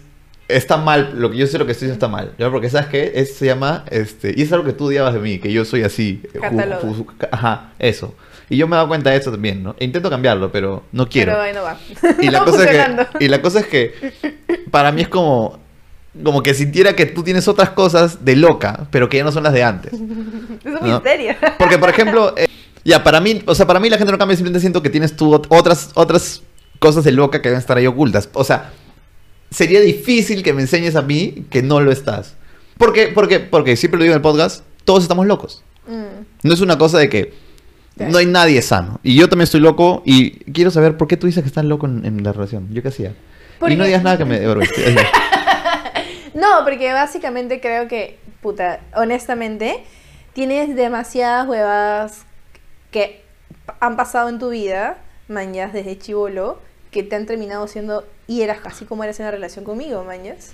[0.48, 2.50] está mal, lo que yo sé lo que estoy diciendo está mal, ¿ya?
[2.50, 5.40] Porque sabes qué, es, se llama este y es algo que tú odiabas de mí,
[5.40, 8.16] que yo soy así, ju- ajá, eso.
[8.50, 9.76] Y yo me he dado cuenta de eso también, ¿no?
[9.78, 11.34] E intento cambiarlo, pero no quiero.
[11.34, 11.78] Pero ahí no va.
[12.22, 12.70] Y la, cosa es
[13.20, 13.94] que, y la cosa es que
[14.72, 15.60] para mí es como,
[16.24, 19.44] como que sintiera que tú tienes otras cosas de loca, pero que ya no son
[19.44, 19.92] las de antes.
[19.94, 20.94] Es un No.
[20.94, 21.36] misterio.
[21.60, 22.48] Porque, por ejemplo, eh,
[22.88, 25.16] ya, para mí, o sea, para mí la gente no cambia, simplemente siento que tienes
[25.16, 26.42] tú ot- otras, otras
[26.80, 28.30] cosas de loca que deben estar ahí ocultas.
[28.34, 28.72] O sea,
[29.52, 32.36] sería difícil que me enseñes a mí que no lo estás.
[32.78, 33.08] ¿Por qué?
[33.08, 35.64] Porque, porque siempre lo digo en el podcast, todos estamos locos.
[35.88, 36.24] Mm.
[36.48, 37.34] No es una cosa de que
[37.98, 39.00] no hay nadie sano.
[39.04, 41.88] Y yo también estoy loco y quiero saber por qué tú dices que estás loco
[41.88, 42.68] en, en la relación.
[42.72, 43.14] ¿Yo qué hacía?
[43.60, 44.40] Porque- Y no digas nada que me...
[46.36, 49.84] No, porque básicamente creo que, puta, honestamente,
[50.34, 52.27] tienes demasiadas huevadas
[52.92, 53.22] que
[53.80, 54.98] han pasado en tu vida,
[55.28, 56.60] mañas desde chivolo,
[56.92, 60.54] que te han terminado siendo y eras así como eras en la relación conmigo, mañas.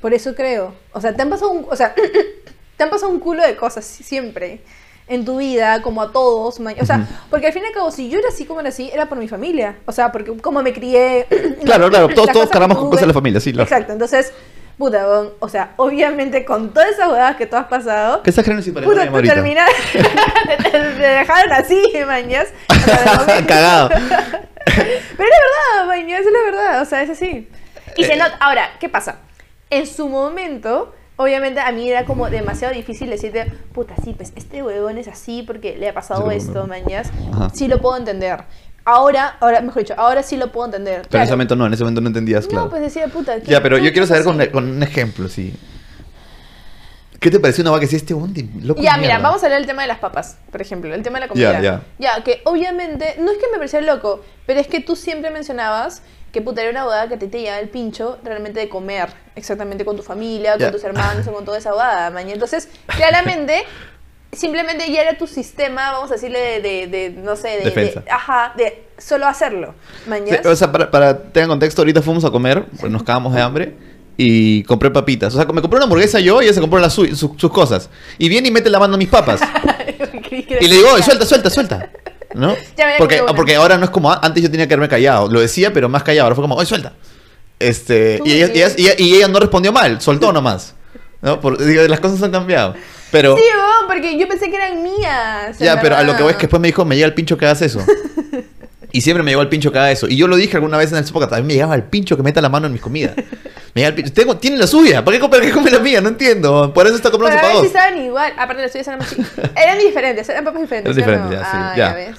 [0.00, 0.74] Por eso creo.
[0.92, 1.94] O sea, te han pasado un, o sea,
[2.76, 4.60] te han pasado un culo de cosas siempre.
[5.08, 6.60] en tu vida, como a todos.
[6.60, 8.68] ma- O sea, porque al fin y al cabo, si yo era así como era
[8.68, 9.76] así, era por mi familia.
[9.86, 11.26] O sea, porque como me crié.
[11.64, 13.52] Claro, claro, todos, todos cargamos con cosas de la familia, sí.
[13.52, 13.62] Lo...
[13.64, 14.32] Exacto, entonces,
[14.80, 18.42] puta, weón, o sea, obviamente con todas esas huevadas que tú has pasado, ¿Qué estás
[18.44, 19.74] creando sin parar puta, te terminaron,
[20.72, 22.48] te, dejaron así, mañas.
[23.46, 23.90] Cagado.
[24.64, 27.48] Pero es la verdad, mañas, es la verdad, o sea, es así.
[27.96, 28.16] Y se Eh.
[28.16, 29.16] nota, ahora, ¿qué pasa?
[29.68, 34.62] En su momento, obviamente a mí era como demasiado difícil decirte, puta, sí, pues este
[34.62, 37.10] huevón es así porque le ha pasado Sí, esto, mañas.
[37.52, 38.44] Sí lo puedo entender.
[38.84, 41.02] Ahora, ahora, mejor dicho, ahora sí lo puedo entender.
[41.08, 42.64] Pero en ese momento no, en ese momento no entendías, claro.
[42.64, 43.40] No, pues decía, puta.
[43.40, 45.54] ¿qué- Ya, pero yo quiero saber con, con un ejemplo, sí.
[47.20, 48.80] ¿Qué te pareció una vaca que si este bondi loco?
[48.80, 51.26] Ya, mira, vamos a hablar del tema de las papas, por ejemplo, el tema de
[51.26, 51.60] la comida.
[51.60, 55.30] Ya, Ya, que obviamente, no es que me parecía loco, pero es que tú siempre
[55.30, 59.84] mencionabas que puta era una boda que te llevaba el pincho realmente de comer, exactamente
[59.84, 60.70] con tu familia, con Ya.
[60.72, 62.32] tus hermanos o con toda esa boda, mañana.
[62.34, 63.64] Entonces, claramente,
[64.32, 67.64] simplemente ya era tu sistema, vamos a decirle, de, de, de, no sé, de, de-
[67.64, 68.02] Defensa.
[68.10, 70.40] ajá, de solo hacerlo, Sí, mañana.
[70.44, 73.74] o sea, para, para tener contexto, ahorita fuimos a comer, pues nos cagamos de hambre
[74.16, 75.34] y compré papitas.
[75.34, 77.50] O sea, me compré una hamburguesa yo y ella se compró las su- su- sus
[77.50, 77.88] cosas.
[78.18, 79.40] Y viene y mete la mano a mis papas.
[80.30, 81.90] Y le digo, "Oye, suelta, suelta, suelta.
[82.34, 82.54] ¿No?
[82.98, 85.28] Porque, porque ahora no es como antes yo tenía que haberme callado.
[85.28, 86.24] Lo decía, pero más callado.
[86.26, 86.92] Ahora fue como, oye, suelta.
[87.58, 88.74] Este, y, ella, y, decías.
[88.78, 90.74] ella, y ella no respondió mal, soltó nomás.
[91.22, 91.40] ¿No?
[91.40, 92.74] Por- digo, las cosas han cambiado.
[93.10, 95.58] Pero, Sí, weón, porque yo pensé que eran mías.
[95.58, 96.38] ya, pero a lo que voy es verdad.
[96.38, 97.80] que después me dijo, me llega el pincho que hagas eso.
[98.92, 100.08] Y siempre me llegó el pincho que haga eso.
[100.08, 102.16] Y yo lo dije alguna vez en el podcast, a mí me llegaba el pincho
[102.16, 103.14] que meta la mano en mis comidas.
[103.16, 104.12] Me llega el pincho.
[104.12, 106.00] Tengo, tiene la suya, ¿para qué, para qué come la mía?
[106.00, 106.72] No entiendo.
[106.74, 108.32] Por eso está comprando Pero a ver si estaban igual.
[108.36, 109.14] Aparte, las tuyas eran más.
[109.56, 110.96] Eran diferentes, eran papas diferentes.
[110.96, 111.28] Eran ¿sí o no?
[111.30, 111.88] diferentes, ya, sí, Ah, ya.
[111.90, 112.18] ya ves.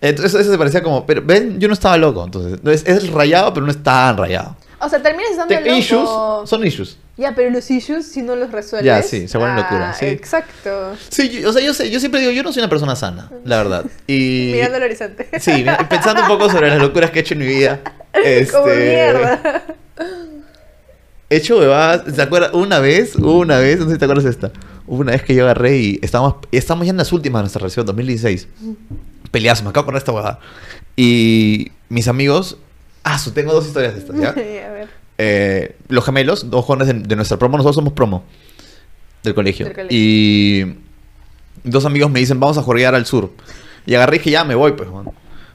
[0.00, 2.58] Entonces eso se parecía como, pero ven, yo no estaba loco, entonces.
[2.64, 4.56] Es, es rayado, pero no es tan rayado.
[4.80, 5.76] O sea, terminas estando Te- loco.
[5.76, 6.08] issues
[6.48, 6.96] son issues.
[7.16, 8.86] Ya, pero los issues, si no los resuelves.
[8.86, 10.06] Ya, sí, se vuelven ah, locura, sí.
[10.06, 10.94] Exacto.
[11.08, 13.30] Sí, yo- o sea, yo sé, yo siempre digo, yo no soy una persona sana,
[13.44, 13.84] la verdad.
[14.06, 15.28] Y Mirando al horizonte.
[15.40, 17.80] sí, pensando un poco sobre las locuras que he hecho en mi vida.
[18.12, 19.64] Este, Como mierda.
[21.30, 22.54] He hecho bebadas, ¿se acuerdan?
[22.54, 24.50] Una vez, una vez, no sé si te acuerdas de esta.
[24.86, 27.84] Una vez que yo agarré y estábamos, estamos ya en las últimas de nuestra relación,
[27.84, 28.48] 2016.
[29.30, 30.40] Peleazo, me acabo con esta huevada.
[30.96, 32.56] Y mis amigos,
[33.04, 34.28] ah, su, tengo dos historias de estas, ¿ya?
[34.30, 34.88] a ver.
[35.18, 38.24] eh, los gemelos, dos jóvenes de, de nuestra promo, nosotros somos promo
[39.22, 39.66] del colegio.
[39.66, 39.96] Del colegio.
[39.98, 40.76] Y
[41.64, 43.30] dos amigos me dicen, vamos a jorgear al sur.
[43.86, 45.06] Y agarré y dije, ya me voy, pues, man.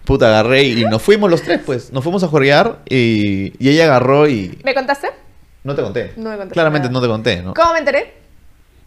[0.05, 1.93] Puta, agarré y nos fuimos los tres, pues.
[1.93, 4.59] Nos fuimos a jorgear y, y ella agarró y...
[4.63, 5.07] ¿Me contaste?
[5.63, 6.11] No te conté.
[6.17, 6.99] No me contaste Claramente nada.
[6.99, 7.53] no te conté, ¿no?
[7.53, 8.13] ¿Cómo me enteré?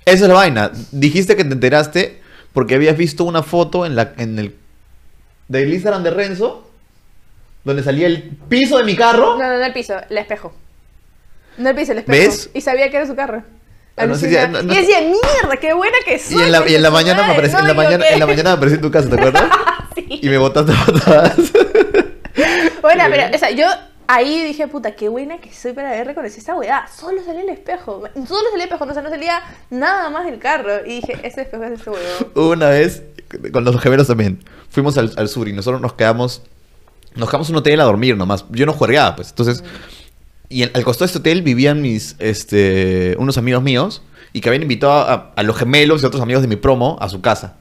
[0.05, 0.71] Esa es la vaina.
[0.92, 2.21] Dijiste que te enteraste
[2.53, 4.55] porque habías visto una foto en la en el
[5.49, 6.65] del Instagram de Renzo
[7.66, 9.37] donde salía el piso de mi carro.
[9.37, 10.55] No, no, no el piso, el espejo.
[11.59, 12.18] No el piso, el espejo.
[12.18, 12.50] ¿Ves?
[12.55, 13.42] Y sabía que era su carro.
[13.98, 14.61] Ah, no sé Alucina.
[14.61, 16.38] si- no- y decía, mierda, qué buena que soy.
[16.38, 18.50] Y en la, y en la mañana me apareció, en la mañana, en la mañana
[18.50, 19.44] me apareció en tu casa, ¿te acuerdas?
[19.96, 20.20] Sí.
[20.22, 21.37] Y me botaste patadas.
[22.83, 23.66] Bueno, pero, o sea, yo
[24.07, 26.87] ahí dije, puta, qué buena que soy para haber reconocido esta weá.
[26.87, 28.02] Solo salía el espejo.
[28.14, 30.85] Solo salía el espejo, no, o sea, no salía nada más del carro.
[30.85, 32.52] Y dije, ese espejo es este huevón.
[32.52, 33.02] Una vez,
[33.52, 36.42] con los gemelos también, fuimos al, al sur y nosotros nos quedamos,
[37.16, 38.44] nos quedamos en un hotel a dormir nomás.
[38.50, 39.31] Yo no juergaba, pues.
[39.31, 39.62] Entonces,
[40.48, 44.02] y en- al costado de este hotel vivían mis, este, unos amigos míos
[44.33, 47.09] y que habían invitado a, a los gemelos y otros amigos de mi promo a
[47.09, 47.55] su casa.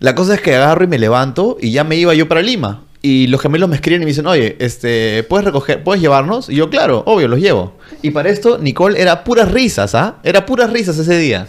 [0.00, 2.82] La cosa es que agarro y me levanto y ya me iba yo para Lima.
[3.00, 6.48] Y los gemelos me escriben y me dicen, oye, este, ¿puedes recoger, puedes llevarnos?
[6.48, 7.74] Y yo, claro, obvio, los llevo.
[8.02, 10.16] Y para esto, Nicole era puras risas, ¿ah?
[10.24, 11.46] Era puras risas ese día.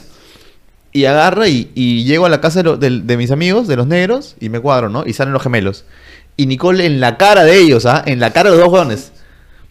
[0.92, 3.76] Y agarra y, y llego a la casa de, lo- del- de mis amigos, de
[3.76, 5.04] los negros, y me cuadro, ¿no?
[5.06, 5.86] Y salen los gemelos.
[6.36, 8.02] Y Nicole en la cara de ellos, ¿ah?
[8.06, 9.12] En la cara de los dos jóvenes.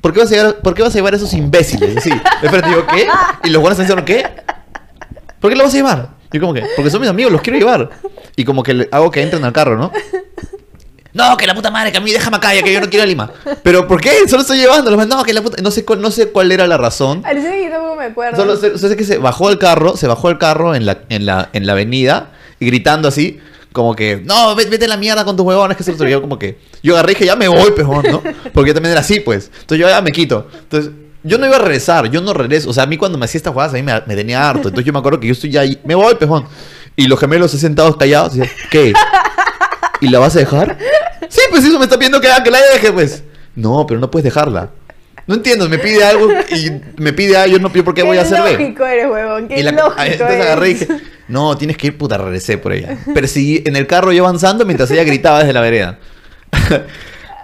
[0.01, 1.97] ¿Por qué vas a llevar, por qué vas a llevar a esos imbéciles?
[1.97, 2.11] Así.
[2.11, 3.07] De frente digo, ¿qué?
[3.45, 4.25] Y los jóvenes dicen, ¿qué?
[5.41, 6.11] ¿Por qué lo vas a llevar?
[6.31, 7.91] Yo como que, porque son mis amigos, los quiero llevar.
[8.37, 9.91] Y como que hago que entren al carro, ¿no?
[11.15, 13.03] No, que la puta madre, que a mí déjame acá, ya que yo no quiero
[13.03, 13.31] a Lima.
[13.63, 14.29] ¿Pero por qué?
[14.29, 15.07] Solo estoy llevándolos.
[15.09, 15.61] No, que la puta...
[15.63, 17.23] No sé, cuál, no sé cuál era la razón.
[17.23, 18.37] Que yo tampoco me acuerdo.
[18.37, 20.99] Solo sé, solo sé que se bajó el carro, se bajó el carro en la,
[21.09, 23.41] en la, en la avenida y gritando así,
[23.73, 26.21] como que, no, ve- vete a la mierda con tus huevones, que se lo yo
[26.21, 28.23] como que, yo agarré y dije, ya me voy, pejón, ¿no?
[28.53, 29.51] Porque yo también era así, pues.
[29.61, 30.47] Entonces yo ya me quito.
[30.63, 30.93] Entonces,
[31.25, 32.69] yo no iba a regresar, yo no regreso.
[32.71, 34.69] O sea, a mí cuando me hacía estas jugadas, a mí me, me tenía harto.
[34.69, 36.47] Entonces yo me acuerdo que yo estoy ya ahí, me voy, pejón.
[36.97, 38.41] Y los gemelos se sentados callados, y
[38.71, 38.93] ¿qué?
[40.01, 40.79] ¿Y la vas a dejar?
[41.29, 43.23] Sí, pues eso me está pidiendo que, que la deje, pues.
[43.55, 44.71] No, pero no puedes dejarla.
[45.27, 48.17] No entiendo, me pide algo y me pide algo, yo no pido por qué, voy
[48.17, 48.53] a hacerle.
[48.53, 49.47] lógico eres, huevón.
[49.49, 50.47] Qué Y la- lógico entonces eres.
[50.47, 50.89] agarré y dije,
[51.29, 52.97] no, tienes que ir, puta, regresé por ella.
[53.13, 55.99] Perseguí en el carro yo avanzando mientras ella gritaba desde la vereda.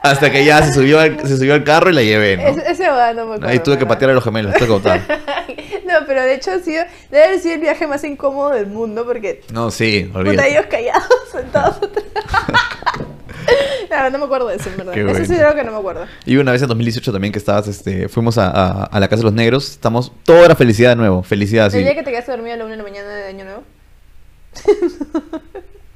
[0.05, 2.43] Hasta que ya se subió al, se subió al carro y la llevé, ¿no?
[2.49, 3.49] Ese, ese huevón no me acuerdo.
[3.49, 5.01] Ahí tuve que patear a los gemelos, que botar.
[5.87, 9.05] no, pero de hecho ha sido, debe haber sido el viaje más incómodo del mundo
[9.07, 10.51] porque No, sí, olvídate.
[10.53, 12.05] ellos callados sentados atrás.
[13.90, 14.97] No, no me acuerdo de eso, en verdad.
[14.97, 16.07] Eso sí es algo que no me acuerdo.
[16.27, 19.21] Y una vez en 2018 también que estabas, este, fuimos a, a- a la casa
[19.21, 21.79] de los negros, estamos, toda la felicidad de nuevo, felicidad así.
[21.79, 23.62] El día que te quedaste dormido a la una de la mañana de Año Nuevo.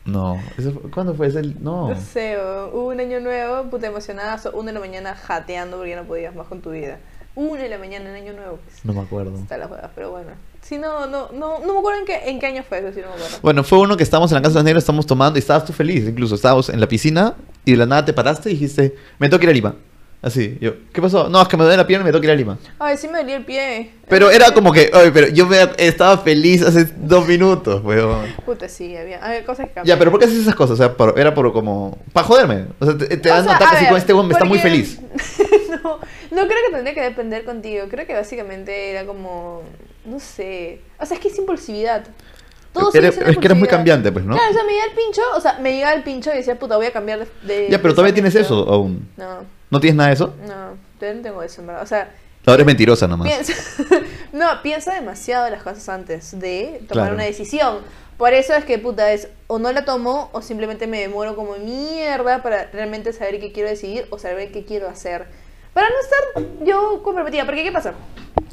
[0.09, 1.43] No, ¿eso fue- ¿cuándo fue ese?
[1.61, 1.89] No.
[1.91, 2.37] No sé,
[2.73, 6.05] hubo un año nuevo, puta emocionada, so- una de la mañana jateando porque ya no
[6.09, 6.99] podías más con tu vida.
[7.35, 8.59] Una de la mañana en año nuevo.
[8.65, 8.85] Pues.
[8.85, 9.37] No me acuerdo.
[9.39, 10.31] Está las huevas, pero bueno.
[10.63, 13.01] Sí, no, no, no, no me acuerdo en qué, en qué año fue eso, sí
[13.01, 13.39] no me acuerdo.
[13.43, 15.65] Bueno, fue uno que estábamos en la casa de los negros, estamos tomando y estabas
[15.65, 18.97] tú feliz, incluso estábamos en la piscina y de la nada te paraste y dijiste,
[19.19, 19.75] me tengo que ir a Lima.
[20.21, 21.29] Así, yo, ¿qué pasó?
[21.29, 22.59] No, es que me duele la pierna y me que ir a Lima.
[22.81, 23.93] Ay, sí me dolía el pie.
[24.09, 28.27] Pero era como que, oye, pero yo me, estaba feliz hace dos minutos, weón.
[28.45, 29.87] Puta, sí, había, había cosas que cambiaban.
[29.87, 30.75] Ya, pero ¿por qué haces esas cosas?
[30.75, 32.65] O sea, por- era por como, para joderme.
[32.81, 34.33] O sea, te, te O dan sea, ataque a así ver, con este weón, me
[34.33, 35.01] está muy porque- feliz.
[35.85, 35.99] no,
[36.33, 37.85] no creo que tendría que depender contigo.
[37.89, 39.63] Creo que básicamente era como.
[40.05, 40.81] No sé.
[40.99, 42.05] O sea, es que es impulsividad.
[42.73, 43.71] Todo sigue Eres- siendo es que eres muy impulsividad.
[44.03, 44.35] cambiante, pues, ¿no?
[44.35, 46.59] Claro, o sea, me llegaba el pincho, o sea, me llegaba el pincho y decía,
[46.59, 47.27] puta, voy a cambiar de.
[47.63, 48.65] de Ya, pero todavía tienes pensamiento.
[48.69, 49.09] eso aún.
[49.17, 50.35] No, ¿No tienes nada de eso?
[50.47, 51.83] no, todavía no tengo eso, en verdad.
[51.83, 52.11] O sea,
[52.47, 53.29] Ahora es mentirosa nomás.
[53.29, 53.53] piensa.
[54.33, 57.15] no, piensa demasiado las cosas antes de tomar Claro.
[57.15, 57.79] una decisión.
[58.17, 61.57] Por eso es que, puta, es o no la tomo o simplemente me demoro como
[61.59, 65.27] mierda para realmente saber qué quiero decidir o saber qué quiero hacer.
[65.75, 67.45] Para no estar yo comprometida.
[67.45, 67.93] Porque, ¿qué pasa?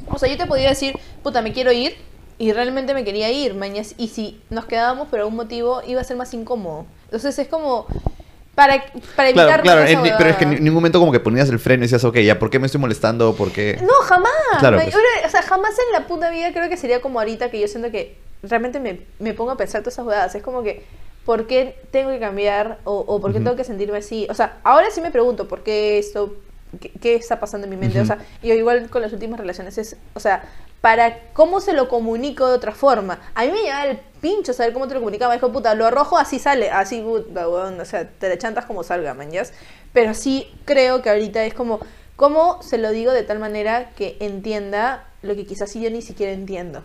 [0.08, 1.96] O sea, yo te podía decir, puta, me quiero ir
[2.38, 3.94] y realmente me quería ir, mañas.
[3.96, 6.84] Y si nos quedábamos por algún motivo, iba a ser más incómodo.
[7.06, 7.86] Entonces es como.
[8.56, 8.82] Para,
[9.14, 11.58] para evitar Claro, claro, en- pero es que en ningún momento como que ponías el
[11.60, 13.36] freno y decías, ok, ya, ¿por qué me estoy molestando?
[13.36, 13.78] ¿Por qué?
[13.82, 14.32] No, jamás.
[14.58, 14.96] Claro, pues.
[14.96, 17.90] O sea, jamás en la puta vida creo que sería como ahorita que yo siento
[17.92, 20.34] que realmente me, me pongo a pensar todas esas jugadas.
[20.34, 20.82] Es como que,
[21.26, 22.78] ¿por qué tengo que cambiar?
[22.84, 24.26] O, o ¿por qué tengo que sentirme así?
[24.30, 26.34] O sea, ahora sí me pregunto, ¿por qué esto?
[26.80, 28.00] ¿Qué, qué está pasando en mi mente?
[28.00, 30.44] O sea, yo igual con las últimas relaciones es, o sea,
[30.86, 33.18] para cómo se lo comunico de otra forma.
[33.34, 35.30] A mí me llevaba el pincho saber cómo te lo comunicaba.
[35.34, 37.80] Me dijo, puta, lo rojo así sale, así, puta, weón.
[37.80, 39.52] O sea, te le chantas como salga, mañas.
[39.92, 41.80] Pero sí creo que ahorita es como,
[42.14, 46.02] ¿cómo se lo digo de tal manera que entienda lo que quizás sí yo ni
[46.02, 46.84] siquiera entiendo?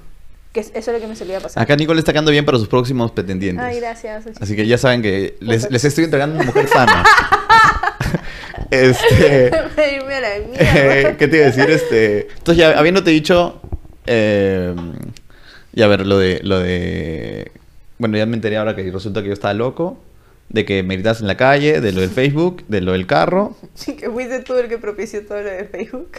[0.51, 1.61] Que es- eso es lo que me solía pasar.
[1.61, 3.63] Acá Nicole está quedando bien para sus próximos pretendientes.
[3.63, 4.25] Ay, gracias.
[4.41, 7.03] Así que ya saben que les, les estoy entregando una mujer sana.
[8.71, 9.51] este.
[9.51, 11.15] La eh.
[11.19, 11.69] ¿Qué te iba a decir?
[11.69, 12.29] Este.
[12.31, 13.61] Entonces, ya habiéndote dicho.
[14.05, 14.73] Eh,
[15.73, 16.39] ya a ver, lo de.
[16.43, 17.51] Lo de.
[17.97, 19.97] Bueno, ya me enteré ahora que resulta que yo estaba loco.
[20.49, 23.55] De que me gritas en la calle, de lo del Facebook, de lo del carro.
[23.73, 26.09] Sí, que fuiste tú el que propició todo lo de Facebook.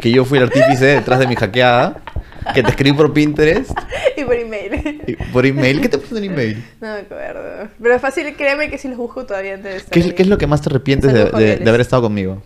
[0.00, 2.00] Que yo fui el artífice detrás de mi hackeada.
[2.54, 3.70] Que te escribí por Pinterest.
[4.16, 5.02] y por email.
[5.08, 5.80] y por email.
[5.80, 6.64] ¿Qué te puso en email?
[6.80, 7.68] No me acuerdo.
[7.82, 10.28] Pero es fácil, créeme que si los busco todavía antes de ¿Qué es, qué es
[10.28, 12.40] lo que más te arrepientes de, de- de haber estado conmigo?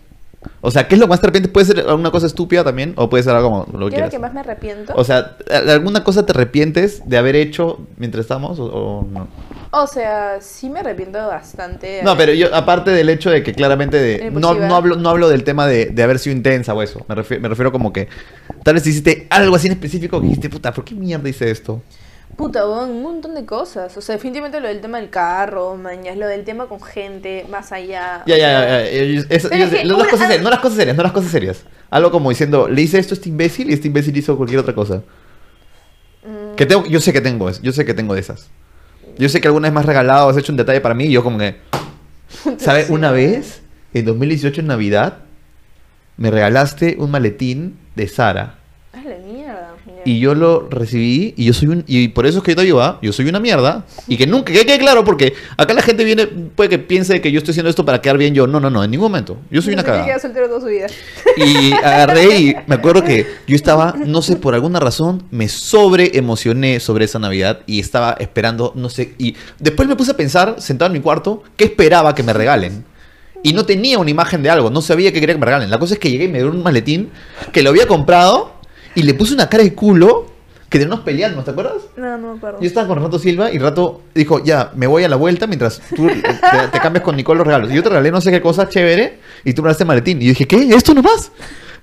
[0.65, 1.51] O sea, ¿qué es lo que más te arrepientes?
[1.51, 4.09] Puede ser alguna cosa estúpida también, o puede ser algo como lo ¿Qué es lo
[4.09, 4.93] que más me arrepiento?
[4.95, 9.27] O sea, ¿a- ¿alguna cosa te arrepientes de haber hecho mientras estamos o, o no?
[9.71, 12.01] O sea, sí me arrepiento bastante.
[12.03, 15.27] No, pero yo, aparte del hecho de que claramente de, no, no, hablo, no hablo
[15.27, 17.05] del tema de, de haber sido intensa o eso.
[17.09, 18.07] Me refiero, me refiero como que
[18.63, 21.81] tal vez hiciste algo así en específico que dijiste, puta, ¿por qué mierda hice esto?
[22.35, 23.95] Puta, weón, un montón de cosas.
[23.95, 27.71] O sea, definitivamente lo del tema del carro, mañas, lo del tema con gente, más
[27.71, 28.23] allá.
[28.25, 29.83] Ya, ya, ya.
[29.85, 31.63] no, las cosas serias, no las cosas serias, no las cosas serias.
[31.91, 34.73] Algo como diciendo, le hice esto a este imbécil y este imbécil hizo cualquier otra
[34.73, 35.03] cosa.
[36.25, 38.49] mm, Que tengo, yo sé que tengo eso, yo sé que tengo de esas.
[39.17, 41.11] Yo sé que alguna vez me has regalado, has hecho un detalle para mí y
[41.11, 41.57] yo como que...
[42.57, 42.89] ¿Sabes?
[42.89, 43.61] Una vez,
[43.93, 45.19] en 2018 en Navidad,
[46.17, 48.55] me regalaste un maletín de Sara.
[48.93, 49.72] La mierda.
[50.05, 51.83] Y yo lo recibí y yo soy un...
[51.87, 53.85] Y por eso es que te digo, ah, yo soy una mierda.
[54.07, 57.31] Y que nunca, que quede claro, porque acá la gente viene, puede que piense que
[57.31, 58.47] yo estoy haciendo esto para quedar bien yo.
[58.47, 59.37] No, no, no, en ningún momento.
[59.49, 60.19] Yo soy una cagada.
[60.19, 60.87] soltero toda su vida.
[61.37, 66.17] Y agarré y me acuerdo que yo estaba, no sé, por alguna razón, me sobre
[66.17, 70.55] emocioné sobre esa Navidad y estaba esperando, no sé, y después me puse a pensar,
[70.59, 72.85] sentado en mi cuarto, qué esperaba que me regalen.
[73.45, 75.69] Y no tenía una imagen de algo, no sabía qué quería que me regalen.
[75.69, 77.09] La cosa es que llegué y me dieron un maletín
[77.51, 78.52] que lo había comprado
[78.95, 80.27] y le puse una cara de culo
[80.69, 81.83] que teníamos peleando, ¿te acuerdas?
[81.95, 82.59] No, no me acuerdo.
[82.59, 85.81] Yo estaba con Renato Silva y Renato dijo, ya, me voy a la vuelta mientras
[85.95, 86.21] tú te,
[86.71, 87.71] te cambias con Nicole los regalos.
[87.71, 90.19] Y yo te regalé no sé qué cosa chévere y tú me regalaste maletín.
[90.21, 90.69] Y yo dije, ¿qué?
[90.69, 91.31] ¿Esto nomás?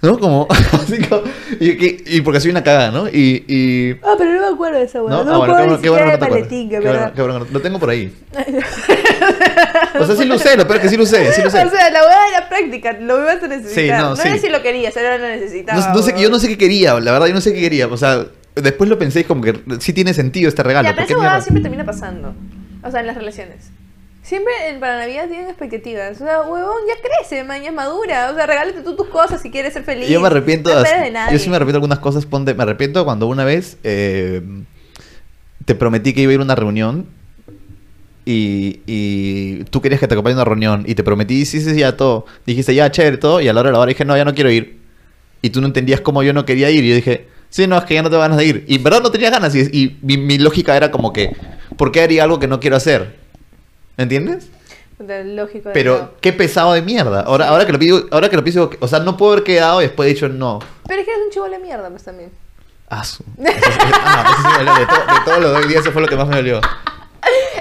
[0.02, 0.18] ¿No?
[0.18, 1.22] Como, así como,
[1.58, 3.08] y, que- y porque soy una cagada, ¿no?
[3.08, 5.04] Y, y Ah, pero no me acuerdo de esa ¿no?
[5.04, 5.18] weá.
[5.20, 6.04] Ah, No, me acuerdo qué bueno,
[7.14, 8.12] no no- Lo tengo por ahí.
[9.98, 11.62] O sea, sí lo usé, lo peor es que sí lo usé, sí lo usé.
[11.66, 13.84] O sea, la weá era práctica, lo ibas a necesitar.
[13.84, 14.28] Sí, no, no sí.
[14.28, 15.78] es si lo querías, ahora lo necesitaba.
[15.80, 16.22] No, no sé, weón.
[16.22, 17.86] yo no sé qué quería, la verdad, yo no sé qué quería.
[17.86, 20.88] O sea, después lo pensé y como que sí tiene sentido este regalo.
[20.88, 22.34] Ya, pero ¿por qué esa siempre termina pasando.
[22.82, 23.70] O sea, en las relaciones.
[24.30, 26.20] Siempre en- para Navidad tienen expectativas.
[26.20, 28.30] O sea, huevón, ya crece, man, ya es madura.
[28.30, 30.08] O sea, regálate tú tus cosas si quieres ser feliz.
[30.08, 31.32] Yo me arrepiento, No de- nadie.
[31.32, 34.40] yo sí me arrepiento de algunas cosas, ponte, me arrepiento cuando una vez eh,
[35.64, 37.06] te prometí que iba a ir a una reunión
[38.24, 41.70] y, y tú querías que te acompañe a una reunión y te prometí, sí, sí,
[41.74, 42.24] sí, ya todo.
[42.46, 44.32] Dijiste, ya, chévere, todo, y a la hora de la hora dije, no, ya no
[44.34, 44.78] quiero ir.
[45.42, 47.84] Y tú no entendías cómo yo no quería ir, y yo dije, sí, no, es
[47.84, 48.64] que ya no te ganas de ir.
[48.68, 51.34] Y en verdad no tenía ganas, y, y mi, mi lógica era como que,
[51.76, 53.18] ¿por qué haría algo que no quiero hacer?
[53.96, 54.48] ¿Entiendes?
[54.98, 55.68] Lógico.
[55.70, 56.10] de Pero no.
[56.20, 57.22] qué pesado de mierda.
[57.22, 59.80] Ahora, ahora que lo pido, ahora que lo pienso, o sea, no puedo haber quedado
[59.80, 60.58] y después he dicho no.
[60.86, 62.30] Pero es que eres un chivo de mierda, pues también.
[62.90, 63.56] Ah, eso- eso-
[64.04, 64.74] ah, eso sí me dolió.
[64.80, 66.60] De, to- de todo lo de hoy día, eso fue lo que más me dolió.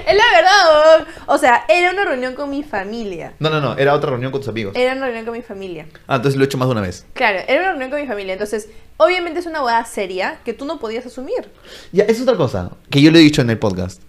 [0.06, 1.06] Es la verdad.
[1.26, 3.34] O sea, era una reunión con mi familia.
[3.38, 4.74] No, no, no, era otra reunión con tus amigos.
[4.74, 5.86] Era una reunión con mi familia.
[6.08, 7.06] Ah, entonces lo he hecho más de una vez.
[7.12, 8.32] Claro, era una reunión con mi familia.
[8.32, 11.48] Entonces, obviamente es una boda seria que tú no podías asumir.
[11.92, 14.02] Ya, es otra cosa que yo le he dicho en el podcast.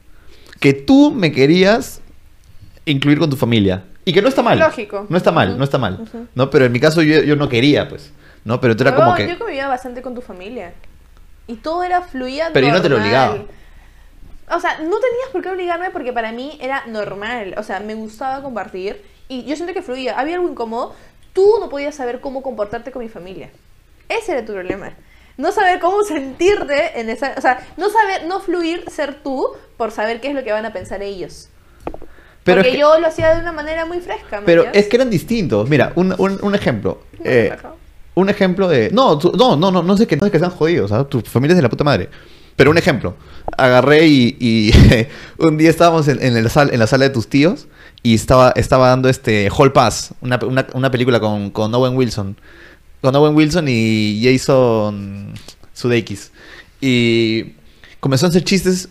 [0.59, 2.00] Que tú me querías
[2.85, 3.83] incluir con tu familia.
[4.05, 4.59] Y que no está mal.
[4.59, 5.05] Lógico.
[5.09, 6.07] No está mal, no está mal.
[6.35, 6.49] ¿No?
[6.49, 8.11] Pero en mi caso yo, yo no quería, pues.
[8.43, 8.59] ¿No?
[8.59, 9.27] Pero tú era como que...
[9.27, 10.73] Yo convivía bastante con tu familia.
[11.47, 13.29] Y todo era fluida Pero yo no te lo normal.
[13.29, 13.45] obligaba.
[14.55, 17.55] O sea, no tenías por qué obligarme porque para mí era normal.
[17.57, 19.01] O sea, me gustaba compartir.
[19.27, 20.19] Y yo siento que fluía.
[20.19, 20.95] Había algo incómodo.
[21.33, 23.49] Tú no podías saber cómo comportarte con mi familia.
[24.09, 24.91] Ese era tu problema.
[25.37, 27.35] No saber cómo sentirte en esa...
[27.37, 30.65] O sea, no saber, no fluir ser tú por saber qué es lo que van
[30.65, 31.49] a pensar ellos.
[32.43, 34.39] Pero porque es que- yo lo hacía de una manera muy fresca.
[34.39, 35.69] ¿me Pero es que eran distintos.
[35.69, 37.03] Mira, un, un, un ejemplo.
[37.19, 37.55] No, Eh,
[38.15, 38.89] un ejemplo de.
[38.91, 41.07] No, no, no, no, no sé que no es que sean jodidos, ¿sabes?
[41.09, 42.09] Tu familia es de la puta madre.
[42.55, 43.15] Pero un ejemplo.
[43.57, 44.71] Agarré y, y
[45.37, 47.67] un día estábamos en, en el sal- en la sala de tus tíos
[48.03, 52.35] y estaba, estaba dando este Hall Pass, una, una, una película con, con Owen Wilson.
[53.01, 55.33] Con Owen Wilson y Jason
[55.73, 56.31] Sudeikis.
[56.81, 57.53] Y
[57.99, 58.89] comenzó a hacer chistes.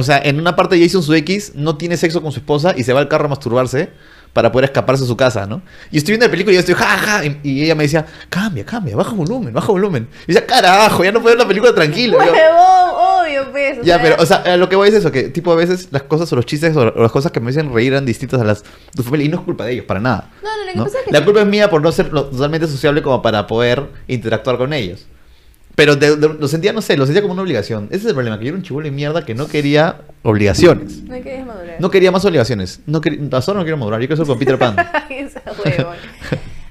[0.00, 2.92] O sea, en una parte Jason Sudeikis no tiene sexo con su esposa y se
[2.92, 3.90] va al carro a masturbarse
[4.32, 5.60] para poder escaparse de su casa, ¿no?
[5.90, 8.06] Y estoy viendo la película y yo estoy, ja, ja, y, y ella me decía,
[8.28, 10.08] cambia, cambia, baja volumen, baja volumen.
[10.26, 12.16] Y yo decía, carajo, ya no puedo ver la película tranquilo.
[12.24, 13.78] Yo, Huevón, obvio, pues.
[13.80, 15.56] o ya, sea, pero, o sea, a lo que voy es eso, que tipo a
[15.56, 18.40] veces las cosas o los chistes o, las cosas que me hacen reír eran distintas
[18.40, 20.30] a las de tu familia y no es culpa de ellos, para nada.
[20.42, 20.84] No, no, lo que ¿no?
[20.84, 21.12] pasa es que...
[21.12, 24.72] La culpa es mía por no ser lo totalmente sociable como para poder interactuar con
[24.72, 25.06] ellos.
[25.74, 27.86] Pero de- de- lo sentía, no sé, lo sentía como una obligación.
[27.86, 31.02] Ese es el problema, que yo era un chibolo de mierda que no quería obligaciones.
[31.04, 31.76] No hay que desmadurar.
[31.80, 32.80] No quería más obligaciones.
[32.86, 34.76] No ahora no quiero madurar, yo quiero ser con Peter Pan.
[35.10, 35.96] Esa huevón.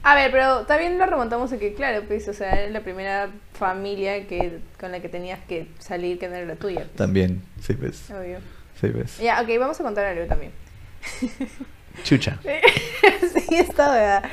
[0.03, 3.29] A ver, pero también lo remontamos a que, claro, pues, o sea, era la primera
[3.53, 6.81] familia que con la que tenías que salir que no era la tuya.
[6.81, 8.37] pues, También, sí ves, Obvio.
[8.79, 9.17] sí ves.
[9.19, 10.51] Ya, ok, vamos a contar algo también.
[12.03, 12.39] Chucha.
[12.43, 14.23] sí, esta verdad.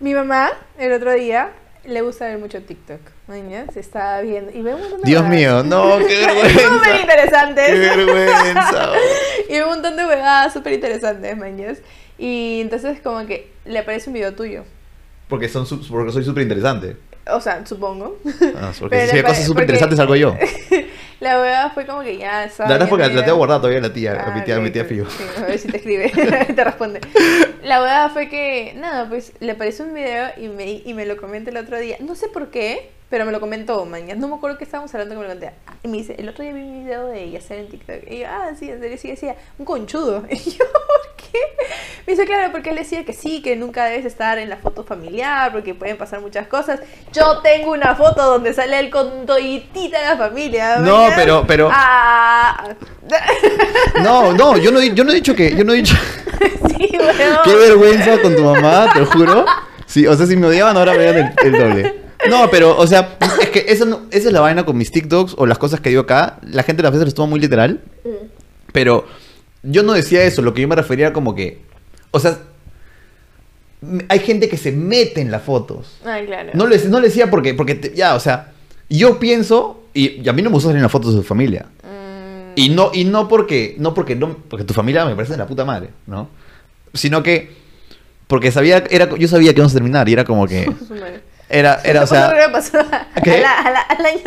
[0.00, 1.50] Mi mamá, el otro día,
[1.84, 3.00] le gusta ver mucho TikTok.
[3.72, 5.30] Se estaba viendo y ve un montón de Dios huevadas.
[5.40, 7.00] mío, no, qué Súper vergüenza.
[7.00, 7.66] interesantes.
[7.70, 8.92] Qué vergüenza.
[9.48, 11.78] y ve un montón de huevadas súper interesantes, mañas.
[12.18, 14.64] Y entonces como que le aparece un video tuyo.
[15.28, 16.96] Porque, son, porque soy súper interesante.
[17.30, 18.18] O sea, supongo.
[18.56, 20.36] Ah, porque Pero si hay cosas súper interesantes salgo yo.
[21.20, 23.80] La huevada fue como que ya La verdad es porque viendo la tengo guardada todavía
[23.80, 24.84] la tía, a mi tía, a Ah, mi tía.
[24.84, 25.08] Fío.
[25.08, 26.10] Sí, a ver si te escribe,
[26.54, 27.00] te responde.
[27.62, 31.16] La huevada fue que, nada, pues le apareció un video y me, y me lo
[31.16, 31.96] comenta el otro día.
[32.00, 34.20] No sé por qué, pero me lo comentó mañana.
[34.20, 35.52] No me acuerdo qué estábamos hablando que me lo conté.
[35.82, 38.10] Y me dice, el otro día vi un video de ella hacer en TikTok.
[38.10, 40.24] Y yo, ah, sí, en serio, sí, decía, un conchudo.
[40.30, 41.38] Y yo, ¿por qué?
[42.06, 44.84] Me dice, claro, porque él decía que sí, que nunca debes estar en la foto
[44.84, 46.80] familiar, porque pueden pasar muchas cosas.
[47.12, 50.76] Yo tengo una foto donde sale él con toditita la familia.
[50.78, 52.64] No, pero- pero- Ah.
[54.02, 55.96] No, no, yo no, he- yo no he dicho que, yo no he dicho.
[56.40, 57.38] sí, weón.
[57.44, 59.44] Qué vergüenza con tu mamá, te lo juro.
[59.86, 62.03] Sí, o sea, si me odiaban ahora me odian el, el doble.
[62.30, 65.34] No, pero, o sea, es que esa, no- esa es la vaina con mis TikToks
[65.36, 66.38] o las cosas que digo acá.
[66.42, 67.80] La gente a veces los toma muy literal.
[68.04, 68.26] Mm.
[68.72, 69.06] Pero
[69.62, 71.60] yo no decía eso, lo que yo me refería como que.
[72.10, 72.38] O sea,
[74.08, 75.98] hay gente que se mete en las fotos.
[76.04, 76.50] Ah, claro.
[76.54, 78.52] No le, no le decía porque, porque te- ya, o sea,
[78.88, 81.26] yo pienso, y, y a mí no me gusta salir en las fotos de su
[81.26, 81.66] familia.
[81.82, 82.52] Mm.
[82.56, 85.46] Y no, y no porque, no porque no, porque tu familia me parece de la
[85.46, 86.28] puta madre, ¿no?
[86.94, 87.50] Sino que,
[88.28, 90.70] porque sabía, era, yo sabía que íbamos a terminar y era como que.
[91.54, 92.78] era, era, o sea, pasó
[93.22, 93.44] ¿Qué?
[93.44, 94.22] al año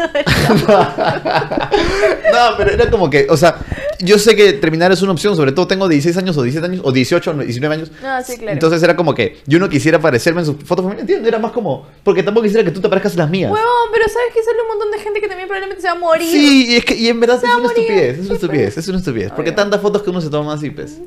[2.32, 3.58] no, pero era como que, o sea,
[4.00, 6.82] yo sé que terminar es una opción, sobre todo tengo 16 años o 17 años,
[6.86, 7.92] o 18 o 19 años.
[8.02, 8.54] No, sí, claro.
[8.54, 11.28] Entonces era como que yo no quisiera parecerme en su foto familiar, ¿entiendes?
[11.28, 13.52] Era más como, porque tampoco quisiera que tú te parezcas en las mías.
[13.52, 16.00] Huevón, pero sabes que sale un montón de gente que también probablemente se va a
[16.00, 16.32] morir.
[16.32, 18.78] Sí, y es que, y en verdad es una estupidez, es una estupidez, pues.
[18.78, 19.32] es una estupidez.
[19.34, 20.98] Porque tantas fotos que uno se toma así, pues.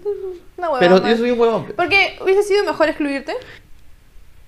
[0.58, 1.64] Una huevada Pero yo soy un huevón.
[1.64, 1.74] pues.
[1.76, 3.32] Porque hubiese sido mejor excluirte.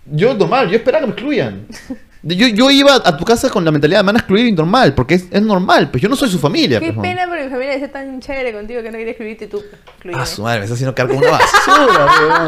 [0.07, 1.67] Yo normal, yo esperaba que me excluyan.
[2.25, 4.53] Yo, yo iba a tu casa con la mentalidad de me van a excluir y
[4.53, 6.79] normal, porque es, es normal, pues yo no soy su familia.
[6.79, 9.49] Qué pues, pena porque mi familia es tan chévere contigo que no quería escribirte y
[9.49, 9.59] tú.
[9.59, 10.23] excluyeme.
[10.23, 12.07] Ah, su madre, me está haciendo como una basura,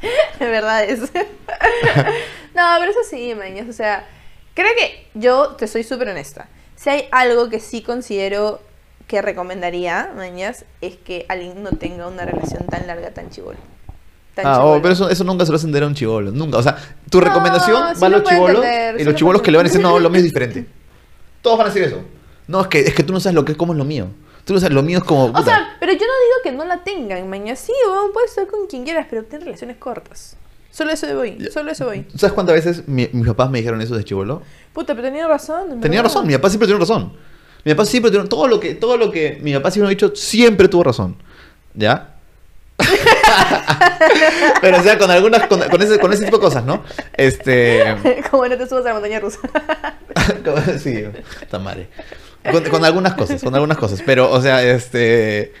[0.00, 0.12] weón.
[0.40, 1.00] De verdad es.
[1.00, 1.08] no,
[2.78, 3.68] pero eso sí, mañas.
[3.68, 4.06] O sea,
[4.54, 6.48] creo que yo te soy súper honesta.
[6.74, 8.62] Si hay algo que sí considero
[9.06, 13.58] que recomendaría, mañas, es que alguien no tenga una relación tan larga, tan chivolo.
[14.36, 16.58] Tan Ah, oh, pero eso, eso nunca se lo hacen a un chivolo, nunca.
[16.58, 16.76] O sea,
[17.10, 19.42] tu No, recomendación sí va a lo los chivolos entender, y sí los lo chivolos
[19.42, 20.66] que le van a decir, no, lo mío es diferente.
[21.42, 22.02] Todos van a decir eso.
[22.46, 24.08] No, es que, es que tú no sabes lo que es, cómo es lo mío.
[24.44, 25.24] Tú no sabes, lo mío es como...
[25.24, 25.42] O puta.
[25.42, 27.58] sea, pero yo no digo que no la tengan, mañas.
[27.58, 30.36] Sí, weón, puedes estar con quien quieras, pero ten relaciones cortas.
[30.70, 31.50] Solo eso voy, Ya.
[31.50, 32.06] solo eso voy.
[32.14, 34.42] ¿Sabes cuántas veces mi- mis papás me dijeron eso de chivolo?
[34.74, 35.72] Puta, pero tenía razón.
[35.72, 36.14] en Tenía verdad.
[36.14, 37.14] razón, mi papá siempre tuvo razón.
[37.64, 39.96] Mi papá siempre tuvo todo lo que todo lo que mi papá siempre me ha
[39.96, 41.16] dicho siempre tuvo razón.
[41.74, 42.15] ¿Ya?
[44.60, 46.84] Pero o sea, con algunas con, con ese con ese tipo de cosas, ¿no?
[47.16, 47.96] Este
[48.30, 49.38] Como no te subas a la montaña rusa.
[50.82, 51.04] sí,
[51.40, 51.88] está madre.
[52.50, 55.52] Con, con algunas cosas, con algunas cosas, pero o sea, este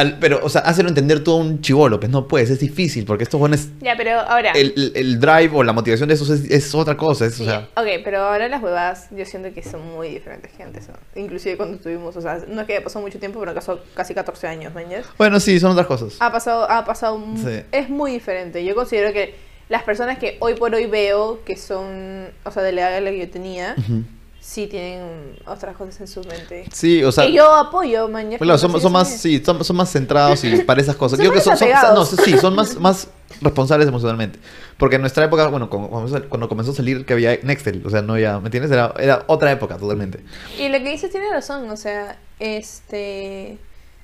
[0.00, 3.24] al- pero o sea, hacerlo entender todo un chivolo, pues no puedes, es difícil porque
[3.24, 4.52] estos buenos ya, pero ahora.
[4.52, 7.68] el, el- drive o la motivación de esos es, es otra cosa, es, o sea,
[7.76, 10.94] ok, pero ahora las huevas yo siento que son muy diferentes que antes, ¿no?
[11.20, 14.14] Inclusive cuando estuvimos, o sea, no es que haya pasado mucho tiempo, pero pasó casi
[14.14, 15.06] 14 años, ¿mañas?
[15.18, 16.16] bueno, sí, son otras cosas.
[16.20, 17.62] Ha pasado, ha pasado, Sí.
[17.72, 18.64] es muy diferente.
[18.64, 19.34] Yo considero que
[19.68, 23.10] las personas que hoy por hoy veo que son, o sea, de la edad la
[23.10, 24.02] que yo tenía, Ujú.
[24.40, 26.64] Sí tienen otras cosas en su mente.
[26.72, 28.58] Sí, o sea, que yo apoyo, mañana.
[28.58, 31.18] Son, son más, sí, son, son más centrados y para esas cosas.
[31.18, 33.08] Son Yo creo que son, no, sí, son más, más
[33.40, 34.38] responsables emocionalmente.
[34.78, 38.14] Porque en nuestra época, bueno, cuando comenzó a salir que había Nextel, o sea, no
[38.14, 38.72] había, ¿me entiendes?
[38.72, 40.20] Era, era otra época totalmente.
[40.58, 43.58] Y lo que dices tiene razón, o sea, este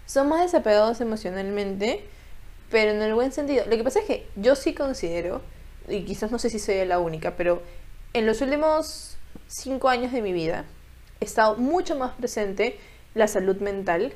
[0.04, 2.04] son más desapegados emocionalmente,
[2.70, 3.64] pero en el buen sentido.
[3.68, 5.40] Lo que pasa es que yo sí considero,
[5.88, 7.62] y quizás no sé si soy la única, pero
[8.12, 9.16] en los últimos
[9.48, 10.64] cinco años de mi vida
[11.20, 12.78] he estado mucho más presente
[13.14, 14.12] la salud mental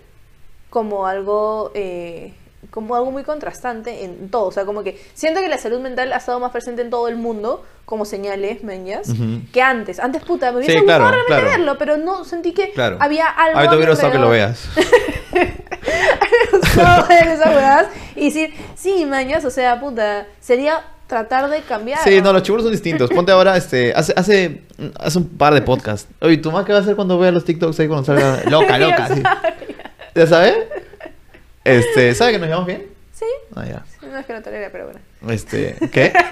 [0.68, 2.34] como algo eh,
[2.70, 6.12] como algo muy contrastante en todo, o sea, como que siento que la salud mental
[6.12, 9.40] ha estado más presente en todo el mundo como señales, meñas, Ujú.
[9.50, 9.98] que antes.
[9.98, 11.46] Antes, puta, me hubiese Sí, gustado realmente claro.
[11.48, 12.98] verlo, pero no sentí que Claro.
[13.00, 13.58] había algo.
[13.58, 14.68] A mi hubiera gustado que lo veas.
[15.32, 21.60] me gustaba ver esas huevadas y decir, sí, mañas, o sea, puta, sería tratar de
[21.60, 21.98] cambiar.
[22.02, 23.10] Sí, no, los chibolos son distintos.
[23.10, 24.62] Ponte ahora, este, hace, hace,
[24.98, 26.08] hace un par de podcasts.
[26.20, 28.42] Oye, ¿tu mamá qué va a hacer cuando vea los TikToks ahí cuando salga?
[28.50, 29.22] Loca, loca, sí.
[30.14, 30.54] ¿Ya sabe?
[31.64, 32.86] Este, ¿sabe que nos llevamos bien?
[33.12, 33.84] Sí, Ah, ya.
[34.00, 35.00] sí, no es que no tolera, pero bueno.
[35.28, 36.12] Este, ¿qué?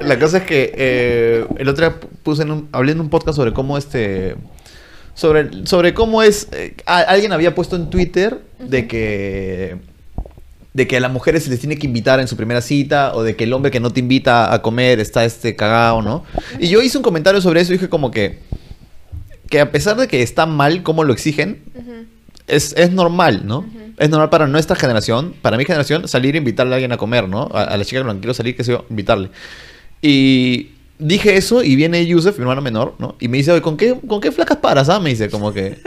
[0.00, 3.36] La cosa es que eh, el otro día puse en un, hablé en un podcast
[3.36, 4.36] sobre cómo este
[5.14, 9.78] sobre, sobre cómo es eh, a- alguien había puesto en Twitter de que
[10.76, 13.22] de que a las mujeres se les tiene que invitar en su primera cita o
[13.22, 16.24] de que el hombre que no te invita a comer está este cagado, ¿no?
[16.60, 18.40] Y yo hice un comentario sobre eso y dije como que
[19.48, 21.62] que a pesar de que está mal cómo lo exigen,
[22.46, 23.64] es, es normal, ¿no?
[23.96, 27.28] Es normal para nuestra generación, para mi generación, salir e invitarle a alguien a comer,
[27.28, 27.48] ¿no?
[27.54, 29.30] A, a la chica que quiero salir, que sé yo, invitarle.
[30.02, 33.16] Y dije eso y viene Yusef, mi hermano menor, ¿no?
[33.18, 35.00] Y me dice, oye, ¿con qué, ¿con qué flacas paras, ah?
[35.00, 35.78] Me dice, como que...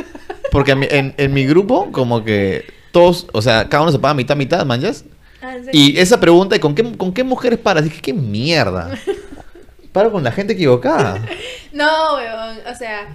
[0.52, 4.14] Porque mí- en, en mi grupo, como que todos, o sea, cada uno se paga
[4.14, 5.06] mitad, mitad, manjas.
[5.42, 5.58] Ah.
[5.72, 7.84] Y esa pregunta, ¿y con qué, con qué mujeres paras?
[7.84, 8.92] Dije, ¿qué mierda?
[9.92, 11.26] Paro con la gente equivocada.
[11.72, 13.08] No, weón, o sea,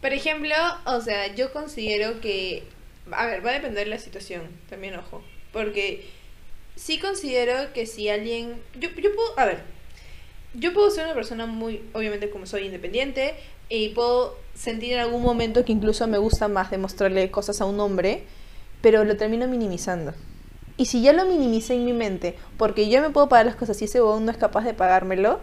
[0.00, 0.54] por ejemplo,
[0.84, 2.64] o sea, yo considero que,
[3.10, 5.22] a ver, va a depender de la situación, también ojo,
[5.52, 6.08] porque
[6.76, 9.60] sí considero que si alguien, yo, yo puedo, a ver,
[10.54, 13.34] yo puedo ser una persona muy, obviamente como soy independiente,
[13.68, 17.80] y puedo sentir en algún momento que incluso me gusta más demostrarle cosas a un
[17.80, 18.24] hombre,
[18.82, 20.12] pero lo termino minimizando.
[20.76, 23.80] Y si ya lo minimicé en mi mente, porque yo me puedo pagar las cosas
[23.80, 25.40] y ese huevón no es capaz de pagármelo,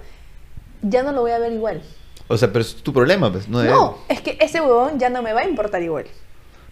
[0.81, 1.81] ya no lo voy a ver igual.
[2.27, 3.47] O sea, pero es tu problema, pues.
[3.47, 3.73] No, de él.
[3.73, 6.05] No, es que ese huevón ya no me va a importar igual.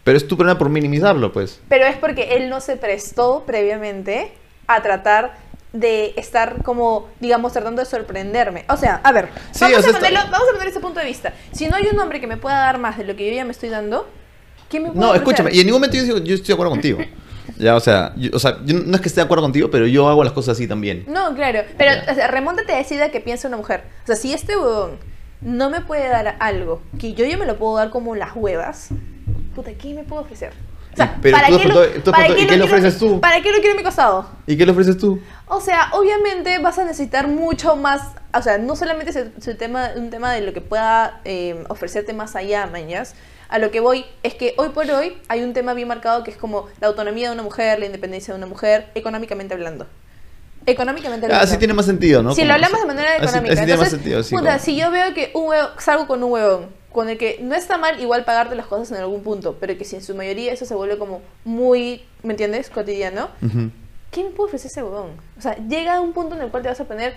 [0.04, 1.60] Pero es tu problema por minimizarlo, pues.
[1.68, 4.32] Pero es porque él no se prestó previamente
[4.68, 5.38] a tratar
[5.74, 8.66] de estar como, digamos, tratando de sorprenderme.
[8.70, 11.00] O sea, a ver, Sí, vamos, o sea, a ponerlo- vamos a poner ese punto
[11.00, 11.34] de vista.
[11.52, 13.44] Si no hay un hombre que me pueda dar más de lo que yo ya
[13.46, 14.08] me estoy dando,
[14.70, 15.22] ¿qué me puede No, ofrecer?
[15.28, 17.00] escúchame, y en ningún momento yo, digo- yo estoy de acuerdo contigo.
[17.58, 19.88] Ya, o sea, yo, o sea, yo no es que esté de acuerdo contigo, pero
[19.88, 21.06] yo hago las cosas así también.
[21.08, 21.62] No, claro.
[21.78, 23.84] Pero, o sea, remóntate a esa idea que piensa una mujer.
[24.04, 24.98] O sea, si este huevón
[25.42, 28.90] no me puede dar algo que yo ya me lo puedo dar como las huevas,
[29.56, 30.52] puta, ¿qué me puedo ofrecer?
[30.94, 32.66] O sea, pero ¿para tú qué has lo- tú para qué ¿y qué le quiero-
[32.66, 33.22] ofreces tú?
[33.22, 34.28] ¿Para qué lo quiero en mi costado?
[34.48, 35.22] ¿Y qué le ofreces tú?
[35.48, 38.02] O sea, obviamente vas a necesitar mucho más,
[38.34, 41.22] o sea, no solamente es el, es el tema, un tema de lo que pueda
[41.24, 43.14] eh, ofrecerte más allá, mañas.
[43.50, 46.32] A lo que voy es que hoy por hoy hay un tema bien marcado que
[46.32, 49.88] es como la autonomía de una mujer, la independencia de una mujer, económicamente hablando.
[50.66, 51.48] Económicamente Ah, hablando.
[51.54, 52.32] sí tiene más sentido, ¿no?
[52.34, 53.54] Si Como- lo hablamos de manera así- económica.
[53.54, 54.36] así tiene más Entonces, sentido, sí.
[54.36, 57.38] puta, como- si yo veo que un huevo, salgo con un huevón, con el que
[57.42, 60.14] no está mal igual pagarte las cosas en algún punto, pero que si en su
[60.14, 62.70] mayoría eso se vuelve como muy, ¿me entiendes?
[62.70, 63.30] Cotidiano.
[64.12, 65.12] ¿Qué me puede ofrecer ese huevón?
[65.38, 67.14] O sea, llega a un punto en el cual te vas a poner,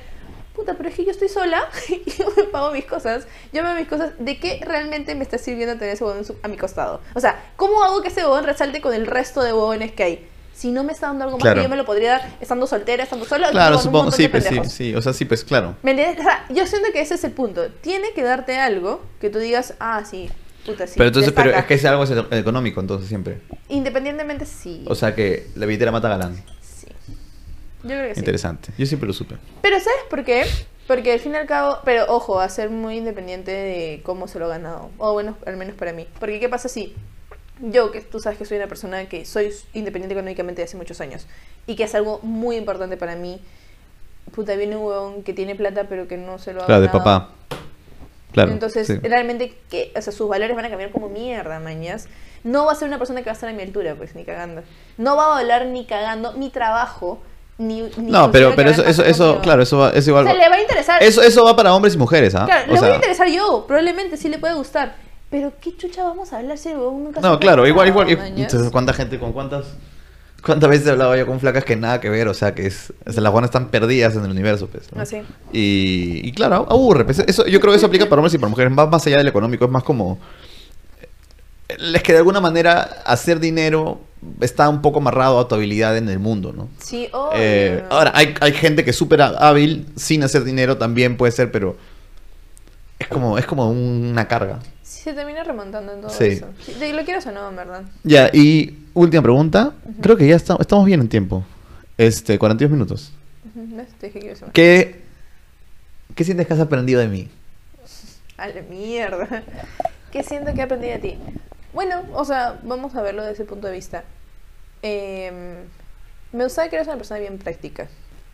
[0.60, 3.68] puta, pero es que yo estoy sola y yo me pago mis cosas, yo me
[3.68, 7.00] hago mis cosas, ¿de qué realmente me está sirviendo tener ese huevón a mi costado?
[7.14, 10.26] O sea, ¿cómo hago que ese huevón resalte con el resto de huevones que hay?
[10.52, 11.56] Si no me está dando algo más Claro.
[11.56, 14.28] que yo me lo podría dar estando soltera, estando sola, Claro, con supongo, sí, de
[14.28, 15.76] pues sí, sí, o sea, sí, pues claro.
[15.82, 16.20] ¿Me entiendes?
[16.20, 17.68] O sea, yo siento que ese es el punto.
[17.80, 20.28] Tiene que darte algo que tú digas, ah, sí,
[20.66, 20.94] puta, sí.
[20.98, 23.40] pero entonces, pero es que es algo es económico, entonces siempre.
[23.70, 24.84] Independientemente, sí.
[24.86, 26.36] O sea que la billetera mata galán.
[27.82, 27.88] Sí.
[27.88, 28.20] Yo creo que sí.
[28.20, 28.72] Interesante.
[28.78, 29.36] Yo siempre lo supe.
[29.62, 30.44] Pero ¿sabes por qué?
[30.86, 34.38] Porque al fin y al cabo, pero ojo, a ser muy independiente de cómo se
[34.38, 34.90] lo ha ganado.
[34.98, 36.06] O bueno, al menos para mí.
[36.18, 36.94] Porque ¿qué pasa si
[37.60, 41.00] yo, que tú sabes que soy una persona que soy independiente económicamente de hace muchos
[41.00, 41.26] años
[41.66, 43.40] y que es algo muy importante para mí,
[44.34, 46.86] puta, viene un huevón que tiene plata pero que no se lo ha Claro, de
[46.88, 47.04] ganado.
[47.04, 47.34] papá.
[48.32, 48.52] Claro.
[48.52, 48.96] Entonces, sí.
[49.02, 52.08] realmente, que, o sea, sus valores van a cambiar como mierda, mañas.
[52.44, 54.24] No va a ser una persona que va a estar a mi altura, pues, ni
[54.24, 54.62] cagando.
[54.98, 57.20] No va a valer ni cagando mi trabajo,
[57.60, 57.82] ni.
[57.82, 60.24] ni No, pero, pero va eso, eso, eso, claro, eso va, eso O igual.
[60.24, 61.02] sea, va- le va a interesar.
[61.02, 62.44] Eso, eso va para hombres y mujeres, ¿ah?
[62.46, 64.96] Claro, O le voy sea, a interesar yo, probablemente sí le puede gustar.
[65.30, 68.08] Pero qué chucha vamos a hablar si nunca No, claro, igual, igual.
[68.10, 69.66] Entonces, ¿cuánta gente, con cuántas,
[70.44, 72.26] cuántas veces he hablado yo con flacas que nada que ver?
[72.26, 74.88] O sea, que es, o sea, las buenas están perdidas en el universo, pues.
[74.92, 75.00] ¿no?
[75.02, 75.22] Ah.
[75.52, 77.04] Y, y claro, aburre.
[77.04, 78.72] pues, eso, yo creo que eso aplica para hombres y para mujeres.
[78.76, 80.18] Va más allá del económico, es más como.
[81.78, 84.00] Es que de alguna manera hacer dinero
[84.40, 86.68] está un poco amarrado a tu habilidad en el mundo, ¿no?
[86.78, 87.08] Sí.
[87.34, 91.50] Eh, ahora, hay, hay gente que es súper hábil sin hacer dinero también puede ser,
[91.50, 91.76] pero
[92.98, 94.60] es como, es como una carga.
[94.82, 96.24] Sí, se termina remontando en todo Sí.
[96.24, 96.46] eso.
[96.78, 97.82] De- lo quieras o no, en verdad.
[98.02, 99.72] Ya, y última pregunta.
[100.02, 101.44] Creo que ya está- estamos bien en tiempo.
[101.96, 103.12] Este, 42 minutos.
[103.54, 103.88] Ujú, ¿ves?
[104.00, 104.52] Te dije que iba a.
[104.52, 105.00] ¿Qué,
[106.14, 107.28] ¿Qué sientes que has aprendido de mí?
[108.36, 109.42] A la mierda.
[110.12, 111.18] ¿Qué siento que he aprendido de ti?
[111.72, 114.04] Bueno, o sea, vamos a verlo desde ese punto de vista.
[114.82, 115.56] Em,
[116.32, 117.88] me gusta que eres una persona bien práctica.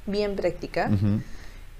[0.07, 0.91] Bien práctica.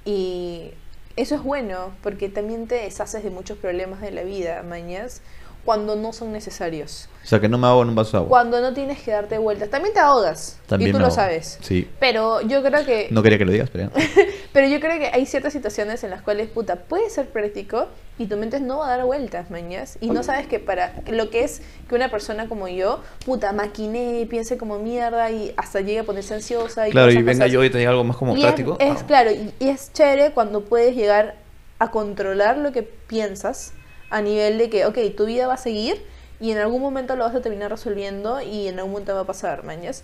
[0.05, 0.73] Y
[1.17, 5.23] eso es bueno, porque también te deshaces de muchos problemas de la vida, mañas,
[5.67, 7.11] cuando no son necesarios.
[7.23, 8.29] O sea, que no me hago en un vaso de agua.
[8.29, 9.69] Cuando no tienes que darte vueltas.
[9.69, 10.59] También te ahogas.
[10.69, 11.17] También y tú me lo ahogo.
[11.17, 11.59] sabes.
[11.61, 11.91] Sí.
[11.99, 13.09] Pero yo creo que.
[13.11, 14.05] No quería que lo digas, pero ya.
[14.53, 18.25] Pero yo creo que hay ciertas situaciones en las cuales, puta, puede ser práctico y
[18.25, 19.99] tu mente no va a dar vueltas, mañas.
[20.01, 21.61] Y no sabes que para lo que es
[21.91, 26.33] que una persona como yo, puta, maquine, piense como mierda y hasta llegue a ponerse
[26.33, 26.89] ansiosa.
[26.89, 27.51] Y Claro, y venga cosas.
[27.53, 28.77] yo y te diga algo más como Y es- práctico.
[28.81, 29.05] Es, Ah.
[29.07, 31.35] claro, y, y es chévere cuando puedes llegar
[31.79, 33.75] a controlar lo que piensas
[34.11, 36.03] a nivel de que, ok, tu vida va a seguir
[36.41, 39.27] y en algún momento lo vas a terminar resolviendo y en algún momento va a
[39.27, 40.03] pasar, mañas.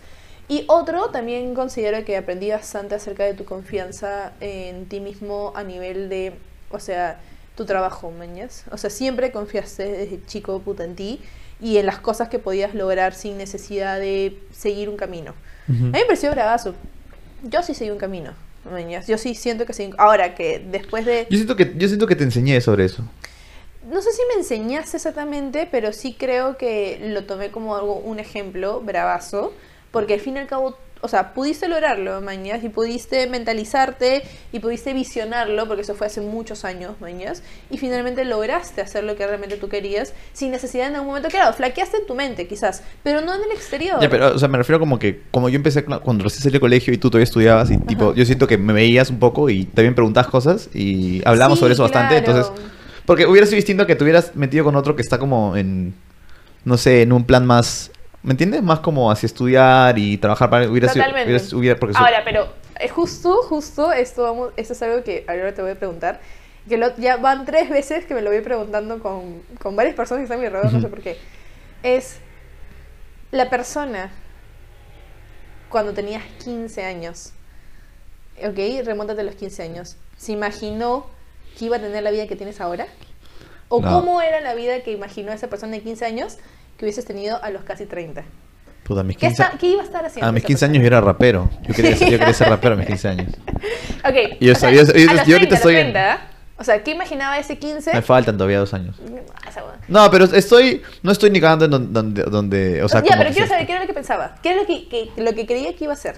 [0.48, 5.62] Y otro, también considero que aprendí bastante acerca de tu confianza en ti mismo a
[5.62, 6.34] nivel de,
[6.70, 7.20] o sea,
[7.56, 8.64] tu trabajo, mañas.
[8.70, 11.20] O sea, siempre confiaste desde chico, puta, en ti
[11.60, 15.34] y en las cosas que podías lograr sin necesidad de seguir un camino.
[15.68, 15.84] Ujú.
[15.84, 16.74] A mí me pareció bravazo.
[17.44, 18.32] Yo sí seguí un camino.
[18.70, 19.06] mañas.
[19.06, 19.92] Yo sí siento que seguí...
[19.98, 21.26] Ahora que después de...
[21.30, 23.04] Yo siento que, yo siento que te enseñé sobre eso.
[23.90, 28.18] No sé si me enseñaste exactamente, pero sí creo que lo tomé como algo, un
[28.18, 29.52] ejemplo bravazo.
[29.90, 34.22] Porque al fin y al cabo, o sea, pudiste lograrlo, mañas, y pudiste mentalizarte
[34.52, 39.16] y pudiste visionarlo, porque eso fue hace muchos años, mañas, y finalmente lograste hacer lo
[39.16, 42.82] que realmente tú querías, sin necesidad en algún momento, claro, flaqueaste en tu mente quizás,
[43.02, 44.00] pero no en el exterior.
[44.00, 46.60] Ya, pero, o sea, me refiero como que, como yo empecé cuando recién salí del
[46.62, 48.14] colegio y tú todavía estudiabas y tipo, Ajá.
[48.14, 51.74] yo siento que me veías un poco y también preguntabas cosas y hablamos Sí, sobre
[51.74, 52.50] eso bastante, entonces,
[53.06, 55.94] porque hubiera sido distinto que te hubieras metido con otro que está como en,
[56.64, 57.90] no sé, en un plan más,
[58.22, 58.62] ¿me entiendes?
[58.62, 61.32] Más como hacia estudiar y trabajar para, hubiera sido, Totalmente.
[61.34, 62.46] hubiera- hubiera- porque Ahora, pero
[62.80, 66.20] eh, justo, justo, esto, vamos, esto es algo que ahora te voy a preguntar.
[66.68, 70.20] Que lo- ya van tres veces que me lo voy preguntando con, con varias personas
[70.20, 71.16] que están a mi alrededor, no sé por qué.
[71.82, 72.18] Es
[73.32, 74.10] la persona
[75.68, 77.32] cuando tenías 15 años,
[78.38, 78.84] ¿ok?
[78.84, 79.96] Remóntate a los 15 años.
[80.16, 81.06] ¿Se imaginó
[81.58, 82.86] que iba a tener la vida que tienes ahora?
[83.68, 83.88] ¿O No.
[84.00, 86.36] cómo era la vida que imaginó esa persona de 15 años
[86.76, 88.22] que hubieses tenido a los casi 30?
[88.84, 90.28] puta, mis ¿Qué, 15, está- qué iba a estar haciendo?
[90.28, 90.72] a mis esa 15 persona?
[90.72, 93.32] años yo era rapero, yo quería, ser- yo quería ser rapero a mis 15 años.
[94.04, 94.36] Ok.
[94.40, 96.28] Y yo sabía- yo- yo los ahorita 30, estoy en- 30,
[96.58, 97.92] O sea, ¿qué imaginaba ese 15?
[97.94, 98.96] Me faltan todavía dos años.
[99.34, 99.78] Ah, esa hueá.
[99.88, 103.46] No, pero estoy, no estoy ni cagando en donde, donde, o sea, ya, pero quiero
[103.48, 104.34] saber qué era lo que pensaba.
[104.42, 106.16] ¿Qué era lo que, que- lo que creía que iba a ser?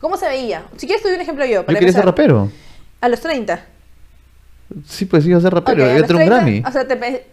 [0.00, 0.64] ¿Cómo se veía?
[0.76, 1.60] Si quieres, te doy un ejemplo yo.
[1.60, 2.06] Yo Para quería ser empezar.
[2.26, 2.50] rapero.
[3.00, 3.64] A los 30.
[4.86, 6.62] Sí, pues iba a ser rapero, iba a tener un 30, Grammy.
[6.66, 7.26] O sea, te pe-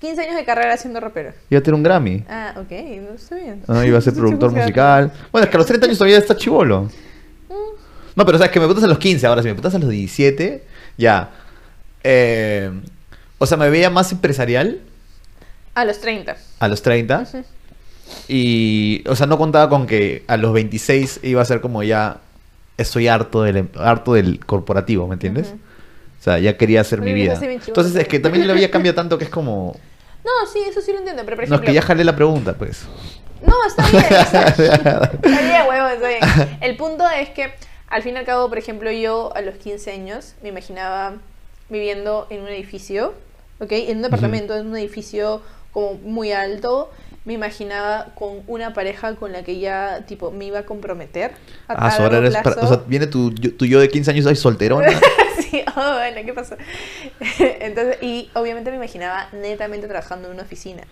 [0.00, 1.32] 15 años de carrera siendo rapero.
[1.50, 2.24] Iba a tener un Grammy.
[2.28, 2.70] Ah, ok,
[3.02, 3.62] no estoy bien.
[3.68, 5.12] Ah, iba a ser productor musical.
[5.32, 6.88] Bueno, es que a los 30 años todavía está chivolo.
[8.16, 9.90] No, pero sabes que me preguntas a los 15, ahora si me preguntas a los
[9.90, 10.64] 17,
[10.96, 11.30] ya.
[12.02, 12.70] Eh,
[13.38, 14.80] o sea, me veía más empresarial
[15.74, 16.36] A los 30.
[16.58, 17.20] a los 30.
[17.20, 17.44] Ujú.
[18.26, 22.18] Y, o sea, no contaba con que a los 26 iba a ser como ya,
[22.76, 25.48] estoy harto del, harto del corporativo, ¿me entiendes?
[25.48, 25.58] Ujú.
[26.18, 27.38] O sea, ya quería hacer mi vida.
[27.40, 29.76] Entonces, es que también la vida cambia tanto que es como...
[30.24, 31.66] No, sí, eso sí lo entiendo, pero por No, es ejemplo...
[31.66, 32.84] que ya jalé la pregunta, pues.
[33.40, 34.50] No, está bien, está
[35.22, 36.58] bien, huevo, está bien.
[36.60, 37.52] El punto es que,
[37.88, 41.14] al fin y al cabo, por ejemplo, yo a los 15 años me imaginaba
[41.68, 43.14] viviendo en un edificio,
[43.60, 43.70] ¿ok?
[43.70, 45.40] En un departamento, en un edificio
[45.72, 46.90] como muy alto.
[47.28, 51.32] Me imaginaba con una pareja con la que ya, tipo, me iba a comprometer.
[51.68, 52.34] A, Ah, so ahora eres...
[52.38, 52.60] plazo.
[52.62, 54.88] o sea, viene tu, yo- tu yo de 15 años, soy solterona.
[55.38, 56.56] sí, oh, bueno, ¿qué pasó?
[57.38, 60.84] Entonces, y obviamente me imaginaba netamente trabajando en una oficina.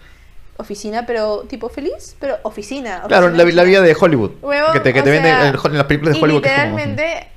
[0.58, 3.02] Oficina, pero tipo feliz, pero oficina.
[3.08, 4.32] claro, la, la vida de Hollywood.
[4.42, 6.42] Huevón, que te, que te venden en, en las películas de y Hollywood.
[6.42, 7.28] literalmente,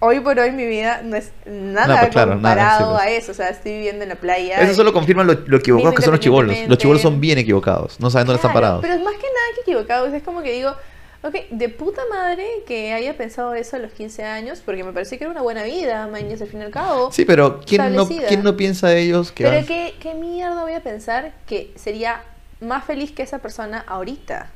[0.00, 3.06] hoy por hoy mi vida no es nada No, pues, claro, nada, comparado sí, pues.
[3.06, 3.32] a eso.
[3.32, 4.60] O sea, estoy viviendo en la playa.
[4.60, 6.56] Eso solo confirma lo, lo equivocados que son los chivolos.
[6.66, 8.00] Los chivolos son bien equivocados.
[8.00, 8.80] No saben dónde están parados.
[8.82, 10.12] Pero es más que nada que equivocados.
[10.12, 10.74] Es como que digo,
[11.22, 15.18] ok, de puta madre que haya pensado eso a los 15 años, porque me parece
[15.18, 17.10] que era una buena vida, mañas al fin y al cabo.
[17.12, 18.06] Sí, pero ¿quién no.
[18.06, 22.22] ¿quién no piensa de ellos que Pero ¿qué, qué mierda voy a pensar que sería
[22.60, 24.50] más feliz que esa persona ahorita,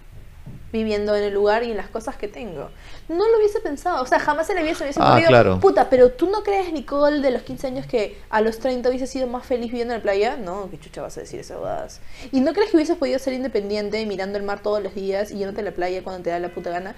[0.72, 2.70] viviendo en el lugar y en las cosas que tengo?
[3.08, 5.60] No lo hubiese pensado, o sea, jamás se me hubiese Ah, ocurrido, claro.
[5.60, 9.06] puta, pero tú no crees, Nicole, de los 15 años que a los 30 hubiese
[9.06, 10.36] sido más feliz viviendo en la playa?
[10.36, 12.00] No, qué chucha vas a decir esas bobadas.
[12.32, 15.36] ¿Y no crees que hubieses podido ser independiente mirando el mar todos los días y
[15.38, 16.94] yéndote a la playa cuando te da la puta gana?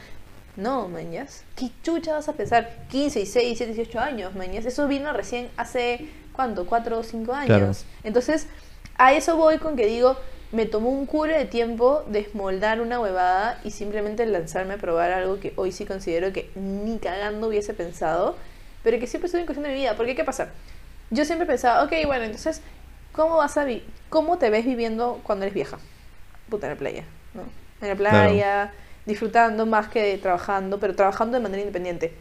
[0.57, 1.43] No, mañas.
[1.57, 2.71] ¿Qué chucha vas a pensar?
[2.91, 4.65] 15, 16, 17, 18 años, mañas.
[4.67, 6.65] Eso vino recién hace, ¿cuánto?
[6.67, 7.47] 4 o 5 años.
[7.49, 7.73] Claro.
[8.05, 8.47] Entonces,
[8.97, 10.17] a eso voy con que digo,
[10.55, 15.41] me tomó un culo de tiempo desmoldar una huevada y simplemente lanzarme a probar algo
[15.41, 18.37] que hoy sí considero que ni cagando hubiese pensado,
[18.85, 19.97] pero que siempre estuvo en cuestión de mi vida.
[19.97, 20.51] Porque, ¿qué pasa?
[21.11, 22.63] Yo siempre pensaba, ok, bueno, entonces,
[23.13, 25.79] ¿cómo vas a vi cómo te ves viviendo cuando eres vieja?
[26.49, 27.43] Puta, en la playa, ¿no?
[27.83, 28.73] En la playa,
[29.07, 32.13] disfrutando más que trabajando, pero trabajando de manera independiente.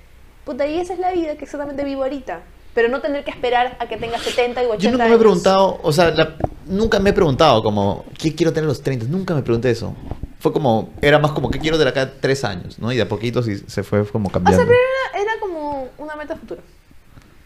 [0.43, 2.41] Puta, y esa es la vida que exactamente vivo ahorita.
[2.74, 5.17] Pero no tener que esperar a que tenga 70 y 80 Yo nunca me he
[5.19, 9.05] preguntado, o sea, la- nunca me he preguntado como, ¿qué quiero tener a los 30?
[9.09, 9.95] Nunca me pregunté eso.
[10.39, 12.80] Fue como, era más como, ¿qué quiero tener acá tres años?
[12.80, 12.91] ¿no?
[12.91, 14.63] Y de a poquito sí se fue como O cambiando.
[14.63, 14.80] sea, pero
[15.13, 16.61] era, era como una meta futura.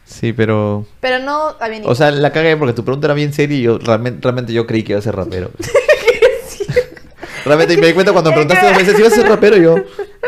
[0.05, 0.85] Sí, pero...
[1.01, 1.85] Pero no había ni.
[1.85, 4.65] O sea, la cagué porque tu pregunta era bien seria y yo realmente, realmente yo
[4.65, 5.51] creí que iba a ser rapero.
[7.45, 9.57] realmente y me di cuenta cuando me preguntaste dos veces si iba a ser rapero
[9.57, 9.75] yo.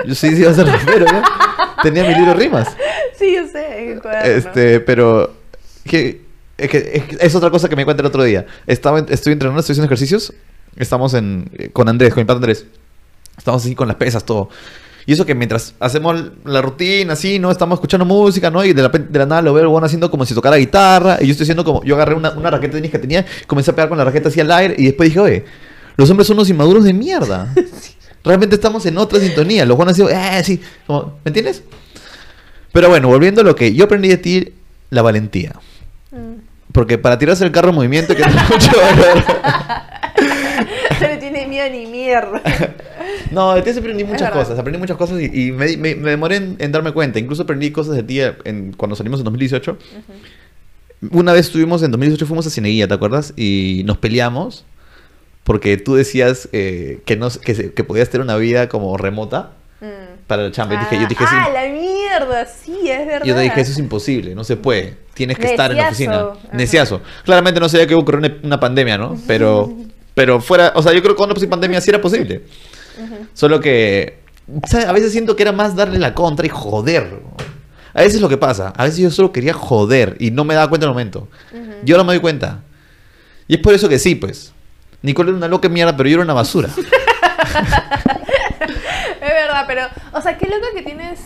[0.06, 1.22] Yo sí, sí iba a ser rapero yo.
[1.82, 2.68] Tenía mi libro de rimas.
[3.20, 4.32] Sí, yo sé, en el cuaderno.
[4.32, 5.34] Este, pero
[5.86, 6.22] que
[6.58, 8.46] es, que es, otra cosa que me cuenta el otro día.
[8.68, 10.34] Estaba, estoy entrenando, estoy haciendo ejercicios.
[10.76, 12.66] Estamos en, eh, con Andrés, con mi padre Andrés.
[13.38, 14.50] Estamos así con las pesas, todo.
[15.06, 17.50] Y eso que mientras hacemos la rutina, así, ¿no?
[17.50, 18.64] Estamos escuchando música, ¿no?
[18.64, 21.18] Y de la, de la nada lo veo weón haciendo como si tocara guitarra.
[21.22, 21.84] Y yo estoy haciendo como...
[21.84, 24.30] Yo agarré una, una raqueta de tenis que tenía, comencé a pegar con la raqueta
[24.30, 24.76] hacia el aire.
[24.78, 25.46] Y después dije, oye,
[25.98, 27.54] los hombres son unos inmaduros de mierda.
[28.24, 29.66] Realmente estamos en otra sintonía.
[29.66, 30.62] Los buenos han sido, eh, sí.
[30.86, 31.64] como- ¿Me entiendes?
[32.72, 34.54] Pero bueno, volviendo a lo que yo aprendí de ti,
[34.90, 35.54] la valentía.
[36.12, 36.36] Mm.
[36.72, 39.24] Porque para tirarse el carro en movimiento que mucho valor.
[41.02, 42.42] No le tiene miedo ni mierda.
[43.32, 44.58] No, de ti aprendí muchas cosas.
[44.58, 47.20] Aprendí muchas cosas y, y me, me- me demoré en, en darme cuenta.
[47.20, 49.78] Incluso aprendí cosas de ti en- cuando salimos en 2018.
[51.12, 53.34] Una vez estuvimos en 2018, fuimos a Cineguía, ¿te acuerdas?
[53.38, 54.66] Y nos peleamos
[55.44, 59.52] porque tú decías eh, que, no, que, que podías tener una vida como remota
[59.82, 60.26] Mm.
[60.28, 60.76] para la chamba.
[60.76, 61.54] Y dije, yo dije, ah, sí.
[61.54, 61.66] la
[62.20, 63.26] mierda, sí, es verdad.
[63.26, 64.98] Yo te dije, eso es imposible, no se puede.
[65.14, 66.16] Tienes que estar en la oficina.
[66.16, 66.34] Ajá.
[66.54, 67.02] Neciazo.
[67.24, 69.18] Claramente no sabía que ocurrió una, una pandemia, ¿no?
[69.28, 69.74] Pero,
[70.14, 72.44] pero fuera, o sea, yo creo que con una pandemia sí era posible.
[73.34, 74.20] Solo que,
[74.68, 74.86] ¿sabes?
[74.86, 77.22] A veces siento que era más darle la contra y joder.
[77.94, 78.74] A veces es lo que pasa.
[78.76, 81.28] A veces yo solo quería joder y no me daba cuenta en el momento.
[81.84, 82.62] Yo ahora me doy cuenta.
[83.48, 84.54] Y es por eso que sí, pues.
[85.02, 86.70] Nicole era una loca mierda, pero yo era una basura.
[89.22, 89.82] Es verdad, pero,
[90.14, 91.20] o sea, qué loco que tienes,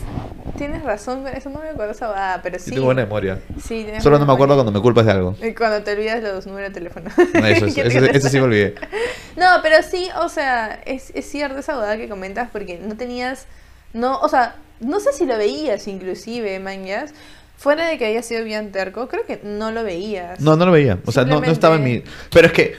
[0.56, 2.70] tienes razón eso, no me acuerdo esa va, pero sí.
[2.70, 3.40] Yo tengo buena memoria.
[3.62, 5.36] Sí, tienes Solo no me acuerdo cuando me culpas de algo.
[5.42, 7.10] Y Cuando te olvidas los números de teléfono.
[7.16, 7.68] No, Eso,
[8.28, 8.74] sí me olvidé.
[9.36, 13.46] No, pero sí, o sea, es, es cierto esa boda que comentas porque no tenías,
[13.92, 17.12] no, o sea, no sé si lo veías inclusive, mañas,
[17.56, 20.40] fuera de que haya sido bien terco, creo que no lo veías.
[20.40, 20.98] No, no lo veía.
[21.04, 22.02] O sea, no, no estaba en mi...
[22.30, 22.76] Pero es que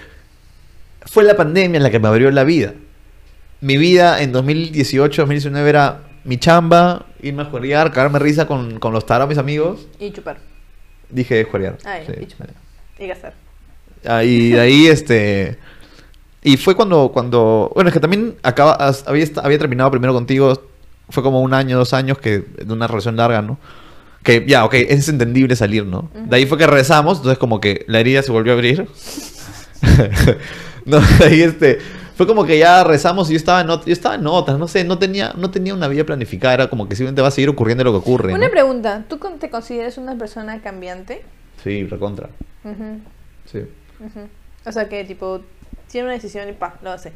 [1.06, 2.74] fue la pandemia la que me abrió la vida.
[3.66, 8.94] Mi vida en 2018, 2019 era mi chamba, irme a jugar, cagarme risa con, con
[8.94, 9.88] los tarados mis amigos.
[10.00, 10.38] Y chupar,
[11.10, 11.80] Dije jugar.
[11.84, 12.50] Ah, ya, y chupar.
[13.00, 13.34] y gastar.
[14.06, 15.58] Ah, y de ahí, este...
[16.44, 17.72] Y fue cuando, cuando...
[17.74, 18.76] Bueno, es que también acaba,
[19.08, 20.62] había, había terminado primero contigo
[21.10, 23.58] fue como un año, dos años que de una relación larga, ¿no?
[24.22, 26.12] Que ya, ok, es entendible salir, ¿no?
[26.14, 28.88] De ahí fue que rezamos, entonces como que la herida se volvió a abrir.
[30.86, 31.80] no, de ahí este,
[32.16, 34.84] fue como que ya rezamos y yo estaba en, yo estaba en otras, no sé,
[34.86, 37.84] no tenía, no tenía una vida planificada, era como que simplemente va a seguir ocurriendo
[37.84, 38.34] lo que ocurre.
[38.34, 38.52] Una ¿no?
[38.52, 41.24] pregunta, ¿tú te consideras una persona cambiante?
[41.64, 42.30] Sí, recontra.
[42.64, 43.00] Ujú,
[43.52, 43.60] Sí.
[44.66, 45.42] O sea, que tipo,
[45.90, 47.12] tiene una decisión y pa, lo hace.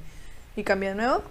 [0.56, 1.24] ¿Y cambia de nuevo?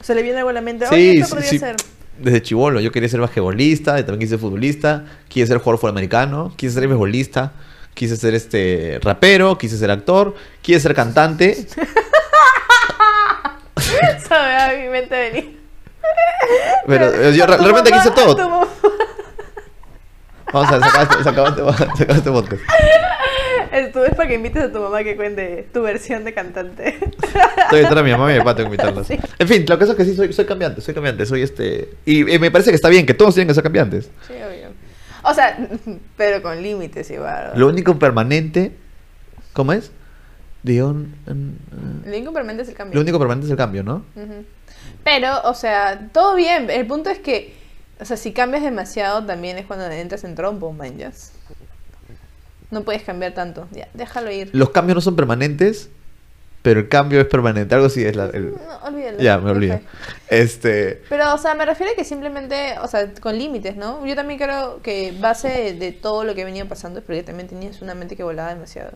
[0.00, 0.86] ¿O se le viene algo a la mente?
[0.88, 1.58] Oye, Sí, esto sí, podría sí.
[1.58, 1.76] ser.
[2.18, 6.74] Desde chivolo, yo quería ser basquetbolista, también quise ser futbolista, quise ser jugador futbolamericano, quise
[6.74, 7.52] ser beisbolista,
[7.94, 11.66] quise ser este rapero, quise ser actor, quise ser cantante.
[14.28, 15.52] Sabe, a mi mente venía.
[16.86, 18.48] Pero eh, yo realmente quise tu todo.
[18.48, 18.68] mamá.
[20.52, 22.62] Vamos a sacar este, se acabó este, podcast.
[23.72, 26.96] Esto es para que invites a tu mamá que cuente tu versión de cantante.
[27.64, 29.06] Estoy detrás de mi mamá y mi papá, tengo que invitarlos.
[29.06, 29.18] Sí.
[29.36, 31.94] En fin, lo que es que sí, soy, soy cambiante, soy cambiante, soy este...
[32.04, 34.10] Y, y me parece que está bien, que todos tienen que ser cambiantes.
[34.28, 34.68] Sí, obvio.
[35.24, 35.58] O sea,
[36.16, 37.52] pero con límites igual.
[37.56, 38.76] Lo único permanente...
[39.54, 39.90] ¿Cómo es?
[40.64, 41.14] Dion...
[42.04, 42.94] Lo único permanente es el cambio.
[42.96, 44.04] Lo único permanente es el cambio, ¿no?
[44.16, 44.44] Ujú.
[45.04, 46.70] Pero, o sea, todo bien.
[46.70, 47.54] El punto es que,
[48.00, 51.32] o sea, si cambias demasiado, también es cuando entras en trompo, manjas.
[52.70, 53.68] No puedes cambiar tanto.
[53.70, 54.50] Ya, déjalo ir.
[54.52, 55.90] Los cambios no son permanentes,
[56.62, 57.74] pero el cambio es permanente.
[57.74, 58.24] Algo así es la...
[58.26, 59.18] el- No, olvídalo.
[59.20, 59.80] Ya, me olvido.
[60.28, 61.02] Este...
[61.10, 64.04] Pero, o sea, me refiero a que simplemente, o sea, con límites, ¿no?
[64.06, 67.82] Yo también creo que base de todo lo que venía pasando es porque también tenías
[67.82, 68.92] una mente que volaba demasiado.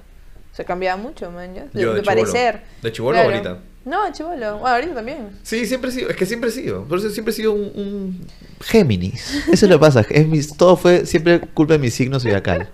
[0.58, 1.66] O sea, cambiaba mucho, man, ya.
[1.72, 2.62] De, Yo, de parecer.
[2.82, 3.58] ¿De chibolo o ahorita?
[3.84, 4.58] No, de chivolo.
[4.58, 5.28] Bueno, ahorita también.
[5.44, 7.62] Sí, siempre he sido, es que siempre he sido, por eso siempre he sido un,
[7.76, 8.26] un
[8.62, 9.44] Géminis.
[9.52, 12.68] Eso es lo que pasa, es mis, todo fue siempre culpa de mi signo zodiacal.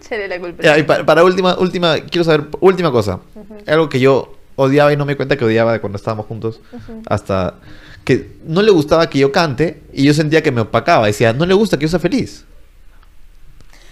[0.00, 0.62] Seré la culpa.
[0.62, 3.20] Ya, y pa- para, última, última, quiero saber, última cosa,
[3.66, 6.60] algo que yo odiaba y no me di cuenta que odiaba de cuando estábamos juntos,
[7.06, 7.56] hasta
[8.04, 11.44] que no le gustaba que yo cante y yo sentía que me opacaba, decía, no
[11.44, 12.46] le gusta que yo sea feliz.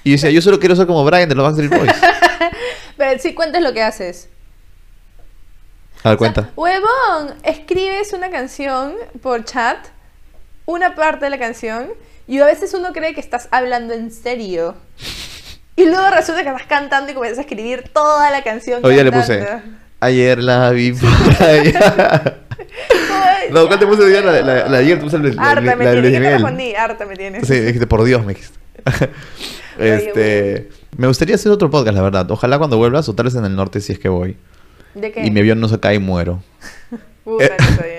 [0.02, 1.92] Y yo decía, yo solo quiero ser como Brian de los Backstreet Boys.
[2.96, 4.28] Pero sí cuentas lo que haces.
[6.02, 6.50] A ver, O sea, cuenta.
[6.56, 9.78] huevón, escribes una canción por chat,
[10.66, 11.88] una parte de la canción,
[12.26, 14.76] y a veces uno cree que estás hablando en serio.
[15.76, 18.84] Y luego resulta que estás cantando y comienzas a escribir toda la canción.
[18.84, 19.44] Hoy ya le puse,
[20.00, 21.08] ayer la vi por
[21.42, 22.38] allá".
[23.10, 24.20] Ay, No, ¿cuál te puse día?
[24.20, 25.42] La, la, la ayer te puse la.
[25.42, 27.46] Harta me tienes.
[27.46, 28.58] Sí, dijiste, por Dios, me dijiste.
[29.78, 32.30] este, me gustaría hacer otro podcast, la verdad.
[32.30, 34.36] Ojalá cuando vuelvas, o tal vez en el norte si es que voy.
[34.94, 35.24] ¿De qué?
[35.26, 36.42] Y mi avión no se cae y muero.
[37.26, 37.50] Bien.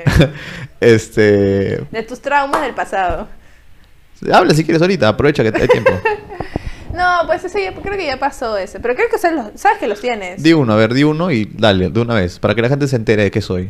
[0.79, 3.27] este, De tus traumas del pasado.
[4.31, 5.91] habla si quieres ahorita, aprovecha que hay tiempo.
[6.93, 8.79] No, pues ese ya- creo que ya pasó ese.
[8.79, 10.41] Pero creo que sabes, los- sabes que los tienes.
[10.41, 12.87] Di uno, a ver, di uno y dale, de una vez, para que la gente
[12.87, 13.69] se entere de qué soy.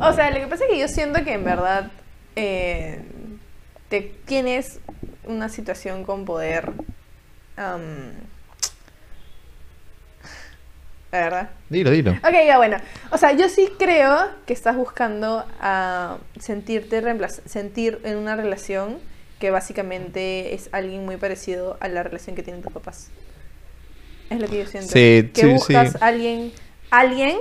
[0.00, 1.90] O sea, lo que pasa es que yo siento que en verdad
[2.34, 3.02] eh,
[3.90, 4.80] te tienes
[5.26, 6.72] una situación con poder.
[11.12, 11.50] La verdad.
[11.70, 12.12] Dilo, dilo.
[12.12, 12.76] Ok, ya bueno.
[13.10, 18.98] O sea, yo sí creo que estás buscando a sentirte reemplaz- sentir en una relación
[19.38, 23.08] que básicamente es alguien muy parecido a la relación que tienen tus papás.
[24.30, 24.92] Es lo que yo siento.
[24.92, 25.98] Sí, que sí, buscas sí.
[26.00, 26.52] alguien,
[26.90, 27.38] alguien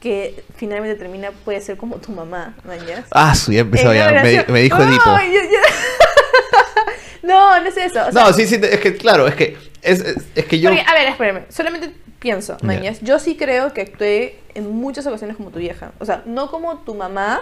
[0.00, 3.06] que finalmente termina puede ser como tu mamá, ¿mañas?
[3.10, 4.10] Ah, ya empezó ya.
[4.22, 5.04] Me, dijo No, Edipo.
[5.32, 5.40] yo-
[7.22, 8.00] no, no es eso.
[8.08, 10.70] o sea, No, sí, sí, es que claro, es que es, es, es que yo
[10.70, 11.42] porque, a ver, espérame.
[11.48, 12.98] Solamente pienso, mañas.
[13.02, 15.92] Yo sí creo que actué en muchas ocasiones como tu vieja.
[16.00, 17.40] O sea, no como tu mamá,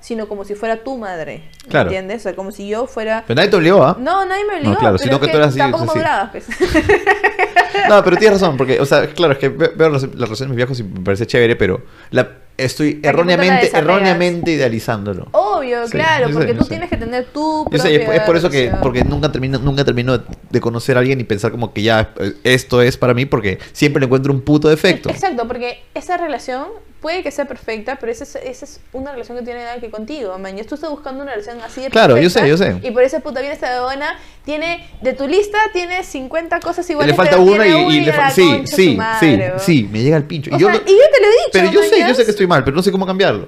[0.00, 1.42] sino como si fuera tu madre.
[1.64, 1.88] ¿me Claro.
[1.90, 2.20] ¿Entiendes?
[2.20, 3.24] O sea, como si yo fuera.
[3.26, 3.96] Pero nadie te obligó, ¿ah?
[3.98, 4.72] No, nadie me obligó.
[4.72, 5.92] No, claro, pero sino que tú eras así, Tampoco así.
[5.98, 6.46] madurabas, pues.
[7.88, 10.38] No, pero tienes razón, porque, o sea, claro, es que ve- veo las, las relaciones
[10.40, 15.28] de mis viejos y me parece chévere, pero la, estoy erróneamente, erróneamente idealizándolo.
[15.58, 16.70] Obvio, Sí, claro, yo sé, porque yo tú sé.
[16.70, 20.18] tienes que tener tu Yo sé, es, por eso que, porque nunca termino, nunca termino
[20.18, 23.58] de, conocer a alguien y pensar como que ya eh, esto es para mí, porque
[23.72, 25.10] siempre le encuentro un puto defecto.
[25.10, 26.64] Exacto, porque esa relación
[27.00, 29.90] puede que sea perfecta, pero esa es, esa es una relación que tiene nada que
[29.90, 30.56] contigo, man.
[30.66, 32.80] Tú estás buscando una relación así de Claro, yo sé, yo sé.
[32.82, 37.12] Y por eso puta viene esta buena, tiene de tu lista tiene 50 cosas iguales,
[37.12, 38.34] le falta pero una y, tiene y una le falta...
[38.34, 40.50] Sí, sí, sí, madre, sí, me llega el pincho.
[40.52, 42.14] O Y yo sea, no- y yo te lo he dicho, pero yo sé, yo
[42.14, 43.46] sé que estoy mal, pero no sé cómo cambiarlo.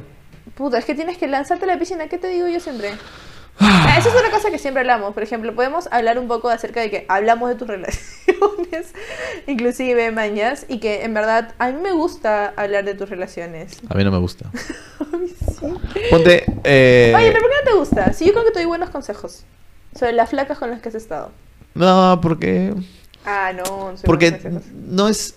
[0.58, 2.90] Puta, es que tienes que lanzarte a la piscina, ¿qué te digo yo siempre?
[3.60, 5.14] Sea, Esa es una cosa que siempre hablamos.
[5.14, 8.92] Por ejemplo, podemos hablar un poco acerca de que hablamos de tus relaciones,
[9.46, 13.78] inclusive mañas, y que en verdad a mí me gusta hablar de tus relaciones.
[13.88, 14.50] A mí no me gusta.
[16.10, 16.44] Ponte...
[16.64, 18.12] eh, Oye, pero ¿por qué no te gusta?
[18.12, 19.44] Si yo creo que te doy buenos consejos
[19.96, 21.30] sobre las flacas con las que has estado.
[21.74, 22.74] No, porque...
[23.24, 24.40] Ah, no, no Porque
[24.74, 25.36] no es...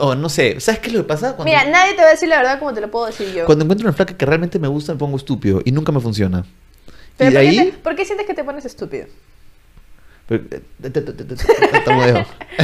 [0.00, 1.34] O no sé, ¿sabes qué es lo que pasa?
[1.36, 3.44] Cuando, Mira, nadie te va a decir la verdad como te lo puedo decir yo.
[3.46, 6.44] cuando encuentro una flaca que realmente me gusta, me pongo estúpido y nunca me funciona.
[7.16, 7.56] Pero y ¿por, qué ahí...
[7.70, 9.06] te- ¿por qué sientes que te pones estúpido?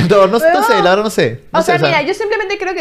[0.09, 1.43] No, no, no sé, la verdad no sé.
[1.53, 2.81] No o sé, sea, mira, yo simplemente creo que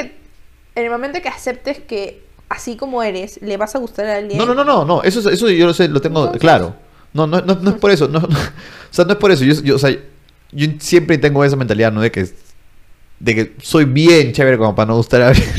[0.76, 4.38] en el momento que aceptes que así como eres, le vas a gustar a alguien.
[4.38, 6.76] No, no, no, no, no, eso, es- eso yo lo sé, lo tengo Entonces- claro.
[7.14, 8.20] No, no, no, no es por eso, no.
[8.20, 8.30] o
[8.92, 9.90] sea, no es por eso, yo, yo, o sea,
[10.52, 12.02] yo siempre tengo esa mentalidad, ¿no?
[12.02, 12.28] De que,
[13.20, 15.50] de que soy bien chévere como para no gustar a alguien.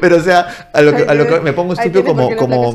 [0.00, 2.74] Pero, o sea, a lo que, a lo que me pongo estúpido como, como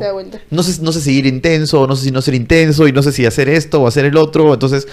[0.50, 3.02] no sé, no sé si ir intenso, no sé si no ser intenso, y no
[3.02, 4.88] sé si hacer esto o hacer el otro, entonces,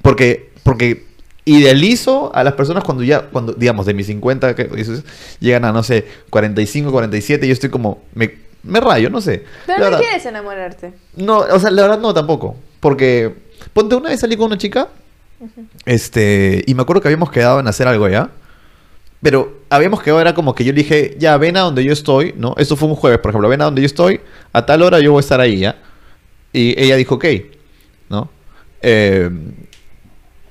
[0.00, 1.06] porque, porque
[1.44, 5.02] idealizo a las personas cuando ya, cuando, digamos, de mis 50, que dices,
[5.40, 9.44] llegan a, no sé, 45, 47, y yo estoy como, me, me rayo, no sé.
[9.66, 10.92] Pero La no verdad- quieres enamorarte.
[11.16, 12.54] no, o sea, la verdad no tampoco.
[12.78, 13.34] Porque,
[13.72, 14.88] ponte una vez salí con una chica,
[15.86, 18.30] este, y me acuerdo que habíamos quedado en hacer algo ya.
[19.22, 22.34] Pero habíamos quedado, era como que yo le dije, ya, ven a donde yo estoy,
[22.36, 22.54] ¿no?
[22.58, 24.20] Esto fue un jueves, por ejemplo, ven a donde yo estoy,
[24.52, 25.76] a tal hora yo voy a estar ahí, ¿ya?
[26.52, 27.24] Y ella dijo, ok,
[28.08, 28.28] ¿no?
[28.82, 29.30] Eh,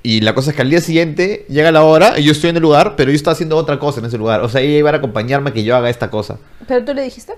[0.02, 2.56] y la cosa es que al día siguiente llega la hora y yo estoy en
[2.56, 4.40] el lugar, pero yo estaba haciendo otra cosa en ese lugar.
[4.40, 6.38] O sea, ella iba a acompañarme a que yo haga esta cosa.
[6.66, 7.34] ¿Pero tú le dijiste?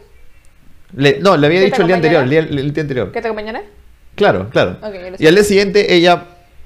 [0.96, 3.10] Le- no, le había ¿Que te dicho el día anterior, el día, el día anterior.
[3.12, 3.62] ¿Que te acompañara?
[4.14, 4.78] Claro, claro.
[4.80, 6.22] Ok, yo lo y al día siguiente ella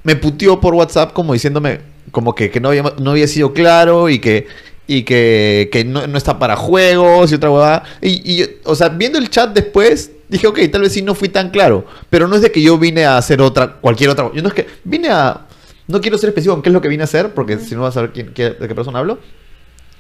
[0.08, 1.80] me puteó por WhatsApp como diciéndome
[2.12, 4.46] como que, que no, había, no había sido claro y que,
[4.86, 7.82] y que, que no, no está para juegos y otra huevada.
[8.00, 11.14] Y, y yo, o sea, viendo el chat después, dije, ok, tal vez sí no
[11.14, 11.84] fui tan claro.
[12.08, 14.30] Pero no es de que yo vine a hacer otra, cualquier otra.
[14.32, 15.46] Yo no es que vine a...
[15.86, 17.82] No quiero ser específico en qué es lo que vine a hacer, porque si no
[17.82, 19.18] vas a saber quién, qué- de qué persona hablo.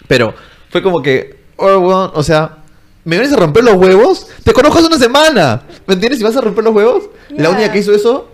[0.06, 0.32] Pero
[0.70, 2.58] fue como que, oh, weón, o sea,
[3.04, 4.26] ¿me vienes a romper los huevos?
[4.44, 5.62] Te conozco hace una semana.
[5.86, 6.18] ¿Me entiendes?
[6.18, 7.50] Si vas a romper los huevos, la Ya.
[7.50, 8.30] única que hizo eso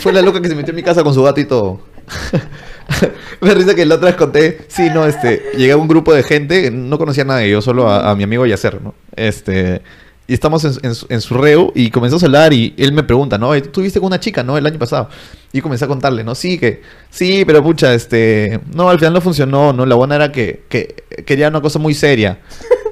[0.00, 1.80] fue la loca que se metió en mi casa con su gato y todo.
[3.40, 6.70] Me risa que la otra vez conté, sí, no, este, llegué un grupo de gente,
[6.70, 8.94] no conocía a nadie, yo solo a, mi amigo Yacer, ¿no?
[9.16, 9.80] Este,
[10.26, 13.48] y estamos en, su- reu y comenzamos a hablar y él me pregunta, ¿no?
[13.50, 14.56] "Oye, ¿Tú estuviste con una chica, no?
[14.56, 15.08] El año pasado.
[15.52, 16.34] Y comencé a contarle, ¿no?
[16.34, 19.84] Sí, que, sí, pero pucha, este, no, al final no funcionó, ¿no?
[19.86, 20.94] La buena era que, que
[21.26, 22.38] quería una cosa muy seria.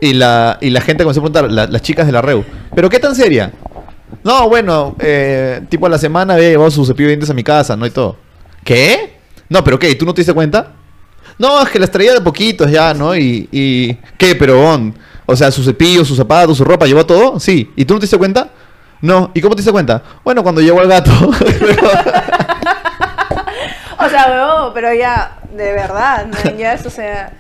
[0.01, 2.89] Y la, y la gente comenzó a preguntar, la- las chicas de la reu, ¿pero
[2.91, 3.53] qué tan seria?
[4.25, 7.43] No, bueno, eh, tipo a la semana había llevado su cepillo de dientes a mi
[7.45, 7.87] casa, ¿no?
[7.87, 8.17] Y todo.
[8.65, 9.19] ¿Qué?
[9.49, 9.95] No, pero ¿qué?
[9.95, 10.73] ¿Tú no te diste cuenta?
[11.39, 13.17] No, es que las traía de poquitos ya, ¿no?
[13.17, 14.35] Y, y ¿qué?
[14.37, 14.95] Pero, on,
[15.27, 17.41] o sea, su cepillo, sus zapatos, su ropa, ¿llevó todo?
[17.41, 17.71] Sí.
[17.77, 18.51] ¿Y tú no te diste cuenta?
[19.01, 19.31] No.
[19.35, 20.03] ¿Y cómo te diste cuenta?
[20.25, 21.11] Bueno, cuando llegó el gato.
[23.99, 26.57] O sea, huevón, pero ya, de verdad, ¿no?
[26.59, 27.33] ya es, o sea...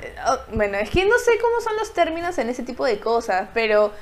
[0.00, 2.98] eh, oh, Bueno, es que no sé cómo son los términos en ese tipo de
[2.98, 3.92] cosas, pero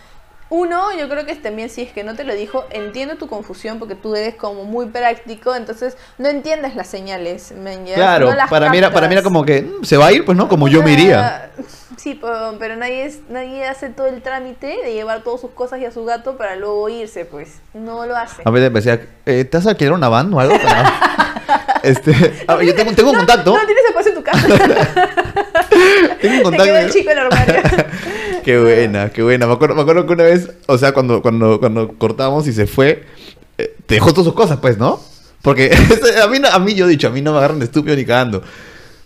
[0.51, 3.79] uno, yo creo que también si es que no te lo dijo, entiendo tu confusión
[3.79, 8.37] porque tú eres como muy práctico, entonces no entiendes las señales, man, ya, claro, no
[8.37, 10.37] las para mí, era, para mí era como que mm, se va a ir, pues,
[10.39, 10.49] ¿no?
[10.49, 11.51] Como yo me iría.
[11.97, 15.81] Sí, pero, pero nadie, es, nadie hace todo el trámite de llevar todas sus cosas
[15.81, 17.61] y a su gato para luego irse, pues.
[17.75, 18.43] No lo hace.
[18.45, 20.55] A veces me decía, eh, ¿te vas a alquilar una van o algo?
[21.83, 23.53] este, a ver, yo tengo, tengo un No, contacto.
[23.53, 24.47] No, tienes espacio en tu casa.
[26.21, 26.65] Tengo un Te contacto.
[26.65, 27.63] quedó el chico en el armario.
[28.45, 29.47] Qué buena, qué buena.
[29.47, 32.67] Me acuerdo, me acuerdo que una vez, o sea, cuando, cuando, cuando cortamos y se
[32.67, 33.05] fue,
[33.59, 35.01] eh, te dejó todas sus cosas, pues, ¿no?
[35.43, 35.71] Porque
[36.23, 37.95] a mí, no- a mí yo he dicho, a mí no me agarran de estúpido
[37.97, 38.43] ni cagando.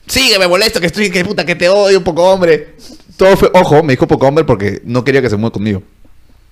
[0.07, 2.75] Sí, que me molesto, que estoy, que puta, que te odio, poco hombre.
[3.17, 5.83] Todo fue, ojo, me dijo poco hombre porque no quería que se mueva conmigo.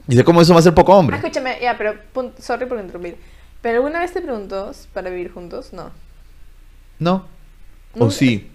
[0.06, 1.16] Dice, ¿cómo eso va a ser poco Ah, hombre?
[1.16, 1.94] escúchame, ya, pero
[2.38, 3.16] sorry por interrumpir.
[3.62, 5.72] ¿Pero alguna vez te preguntó para vivir juntos?
[5.72, 5.90] No.
[6.98, 7.26] No.
[7.98, 8.48] O sí.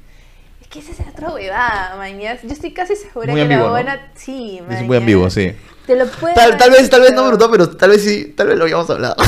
[0.65, 2.39] Es que esa es otra huevada, mañas.
[2.43, 3.71] Yo estoy casi segura Muy que ambiguo, la ¿no?
[3.71, 4.11] buena.
[4.15, 4.83] Sí, Es mañas.
[4.83, 5.51] muy ambiguo, sí.
[5.85, 8.33] Te lo puedo Tal, tal vez, tal vez no me preguntó, pero tal vez sí,
[8.35, 9.15] tal vez lo habíamos hablado.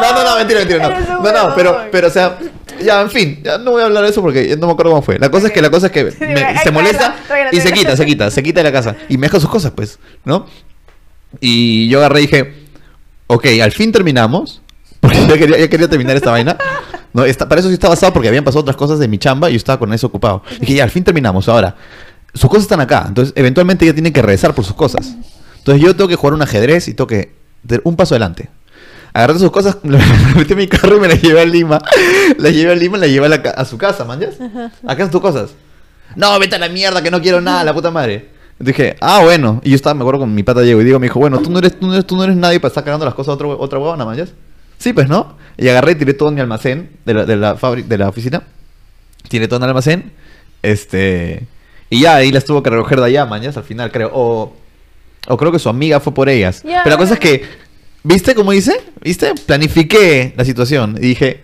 [0.00, 1.20] No, no, no, mentira, mentira, no.
[1.22, 2.38] No, no, pero, pero, o sea,
[2.82, 5.02] ya, en fin, ya no voy a hablar de eso porque no me acuerdo cómo
[5.02, 5.18] fue.
[5.18, 7.14] La cosa es que, la cosa es que me- se molesta
[7.52, 9.72] y se quita, se quita, se quita de la casa y me deja sus cosas,
[9.74, 10.46] pues, ¿no?
[11.40, 12.54] Y yo agarré y dije,
[13.28, 14.60] ok, al fin terminamos,
[15.00, 16.56] porque ya quería, ya quería terminar esta vaina.
[17.12, 19.50] No, esta- para eso sí estaba basado porque habían pasado otras cosas de mi chamba
[19.50, 20.42] y yo estaba con eso ocupado.
[20.60, 21.48] Dije, ya, al fin terminamos.
[21.48, 21.76] Ahora,
[22.34, 25.14] sus cosas están acá, entonces eventualmente ella tiene que regresar por sus cosas.
[25.58, 27.34] Entonces yo tengo que jugar un ajedrez y tengo que
[27.84, 28.48] un paso adelante.
[29.12, 29.98] Agarré sus cosas, me
[30.36, 31.78] metí en mi carro y me las llevé a Lima.
[32.38, 34.36] Las llevé a Lima y las llevé a, la a su casa, manjas.
[34.82, 35.50] Acá están tus cosas.
[36.16, 38.30] No, vete a la mierda, que no quiero nada, la puta madre.
[38.58, 39.60] Dije, ah, bueno.
[39.64, 41.50] Y yo estaba, me acuerdo con mi pata Diego y Diego me dijo, bueno, tú
[41.50, 43.34] no eres, tú no eres, tú no eres nadie para estar cargando las cosas a
[43.34, 44.30] otro, otra huevona, manjas.
[44.82, 45.36] Sí, pues, ¿no?
[45.56, 48.42] Y agarré y tiré todo en mi almacén de la, de la, de la oficina.
[49.28, 50.12] Tiré todo en el almacén.
[50.60, 51.46] Este.
[51.88, 54.10] Y ya ahí las tuvo que recoger de allá, mañas, al final, creo.
[54.12, 54.56] O,
[55.28, 56.62] o creo que su amiga fue por ellas.
[56.64, 57.44] Pero la cosa es que,
[58.02, 58.80] ¿viste cómo hice?
[59.00, 59.32] ¿Viste?
[59.46, 61.42] Planifiqué la situación y dije,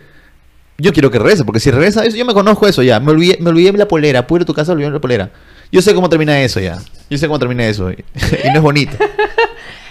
[0.79, 2.99] yo quiero que regrese, porque si regresa, yo me conozco eso ya.
[2.99, 5.31] Me olvidé, me olvidé la polera, pude ir a tu casa, olvidé la polera.
[5.71, 6.79] Yo sé cómo termina eso ya.
[7.09, 7.89] Yo sé cómo termina eso.
[7.93, 7.95] Y,
[8.45, 8.97] y no es bonito.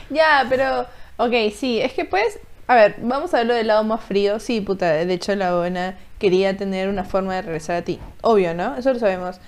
[0.10, 0.86] Ya, pero.
[1.18, 2.40] Ok, sí, es que pues.
[2.68, 4.40] A ver, vamos a verlo del lado más frío.
[4.40, 8.00] Sí, puta, de hecho la buena quería tener una forma de regresar a ti.
[8.22, 8.76] Obvio, ¿no?
[8.76, 9.40] Eso lo sabemos.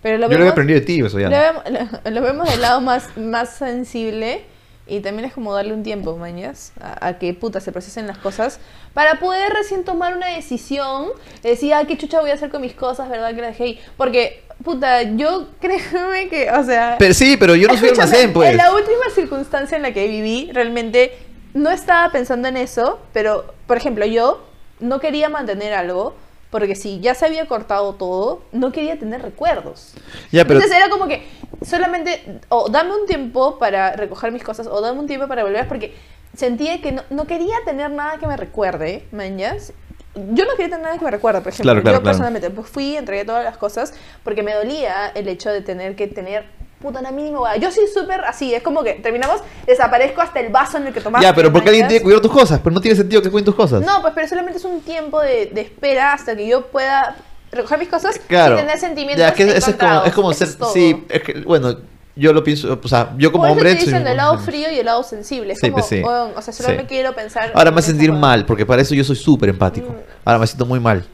[0.00, 1.28] Pero lo Yo lo he vemos, aprendido de ti, eso ya.
[1.28, 1.62] lo, vemos,
[2.04, 4.44] lo- lo vemos del lado más, más sensible.
[4.84, 8.18] Y también es como darle un tiempo, mañas, a, a que puta se procesen las
[8.18, 8.58] cosas
[8.94, 11.06] para poder recién tomar una decisión.
[11.42, 13.32] de Decir, ah, qué chucha voy a hacer con mis cosas, ¿verdad?
[13.34, 13.80] Que la dejé ahí.
[13.96, 16.96] Porque, puta, yo créeme que, o sea.
[16.98, 18.50] Pero, sí, pero yo no soy almacén, pues.
[18.50, 21.12] En la última circunstancia en la que viví, realmente
[21.54, 24.42] no estaba pensando en eso, pero, por ejemplo, yo
[24.80, 26.14] no quería mantener algo
[26.50, 29.94] porque si ya se había cortado todo, no quería tener recuerdos.
[30.30, 31.26] Ya, pero- Entonces era como que
[31.64, 35.66] solamente, o dame un tiempo para recoger mis cosas, o dame un tiempo para volver,
[35.66, 35.94] porque
[36.36, 39.72] sentía que no, no quería tener nada que me recuerde, mañas.
[40.14, 41.72] Yo no quería tener nada que me recuerde, por ejemplo.
[41.72, 42.12] Claro, claro, yo claro.
[42.12, 46.06] personalmente pues fui, entregué todas las cosas, porque me dolía el hecho de tener que
[46.06, 46.44] tener
[46.82, 47.56] puta una mínima hueá.
[47.56, 51.00] Yo soy súper así, es como que terminamos, desaparezco hasta el vaso en el que
[51.00, 51.26] tomaste.
[51.26, 51.88] Ya, pero porque alguien ¿mañas?
[51.90, 53.80] tiene que cuidar tus cosas, pero no tiene sentido que cuiden tus cosas.
[53.82, 57.16] No, pues pero solamente es un tiempo de, de espera hasta que yo pueda
[57.52, 58.56] recoger mis cosas claro.
[58.56, 60.48] sin tener sentimientos Ya, que eso es como, es como ser.
[60.72, 61.76] Sí, es que, bueno,
[62.16, 63.70] yo lo pienso, o sea, yo como Por eso hombre.
[63.76, 65.52] soy- diciendo el lado frío y el lado sensible.
[65.54, 66.02] Es Sí, como, pues sí.
[66.02, 66.74] weón, o sea, solo Sí.
[66.76, 67.52] me quiero pensar.
[67.54, 69.88] Ahora me en esa sentir mal, porque para eso yo soy súper empático.
[69.90, 69.96] Mm.
[70.24, 71.04] Ahora me siento muy mal.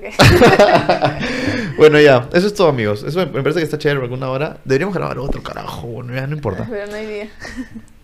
[1.76, 3.02] Bueno, ya, eso es todo, amigos.
[3.02, 4.58] Eso me, me parece que está chévere por alguna hora.
[4.64, 5.88] Deberíamos grabar otro, carajo.
[5.88, 6.66] Bueno, ya no importa.
[6.70, 7.28] Pero no hay día.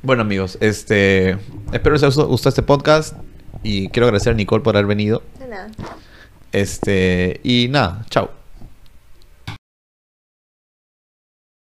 [0.02, 1.32] Bueno, amigos, este.
[1.72, 3.14] Espero les haya gustado este podcast.
[3.62, 5.22] Y quiero agradecer a Nicole por haber venido.
[5.38, 5.68] De nada.
[6.52, 7.38] Este.
[7.44, 8.39] Y nada, chao.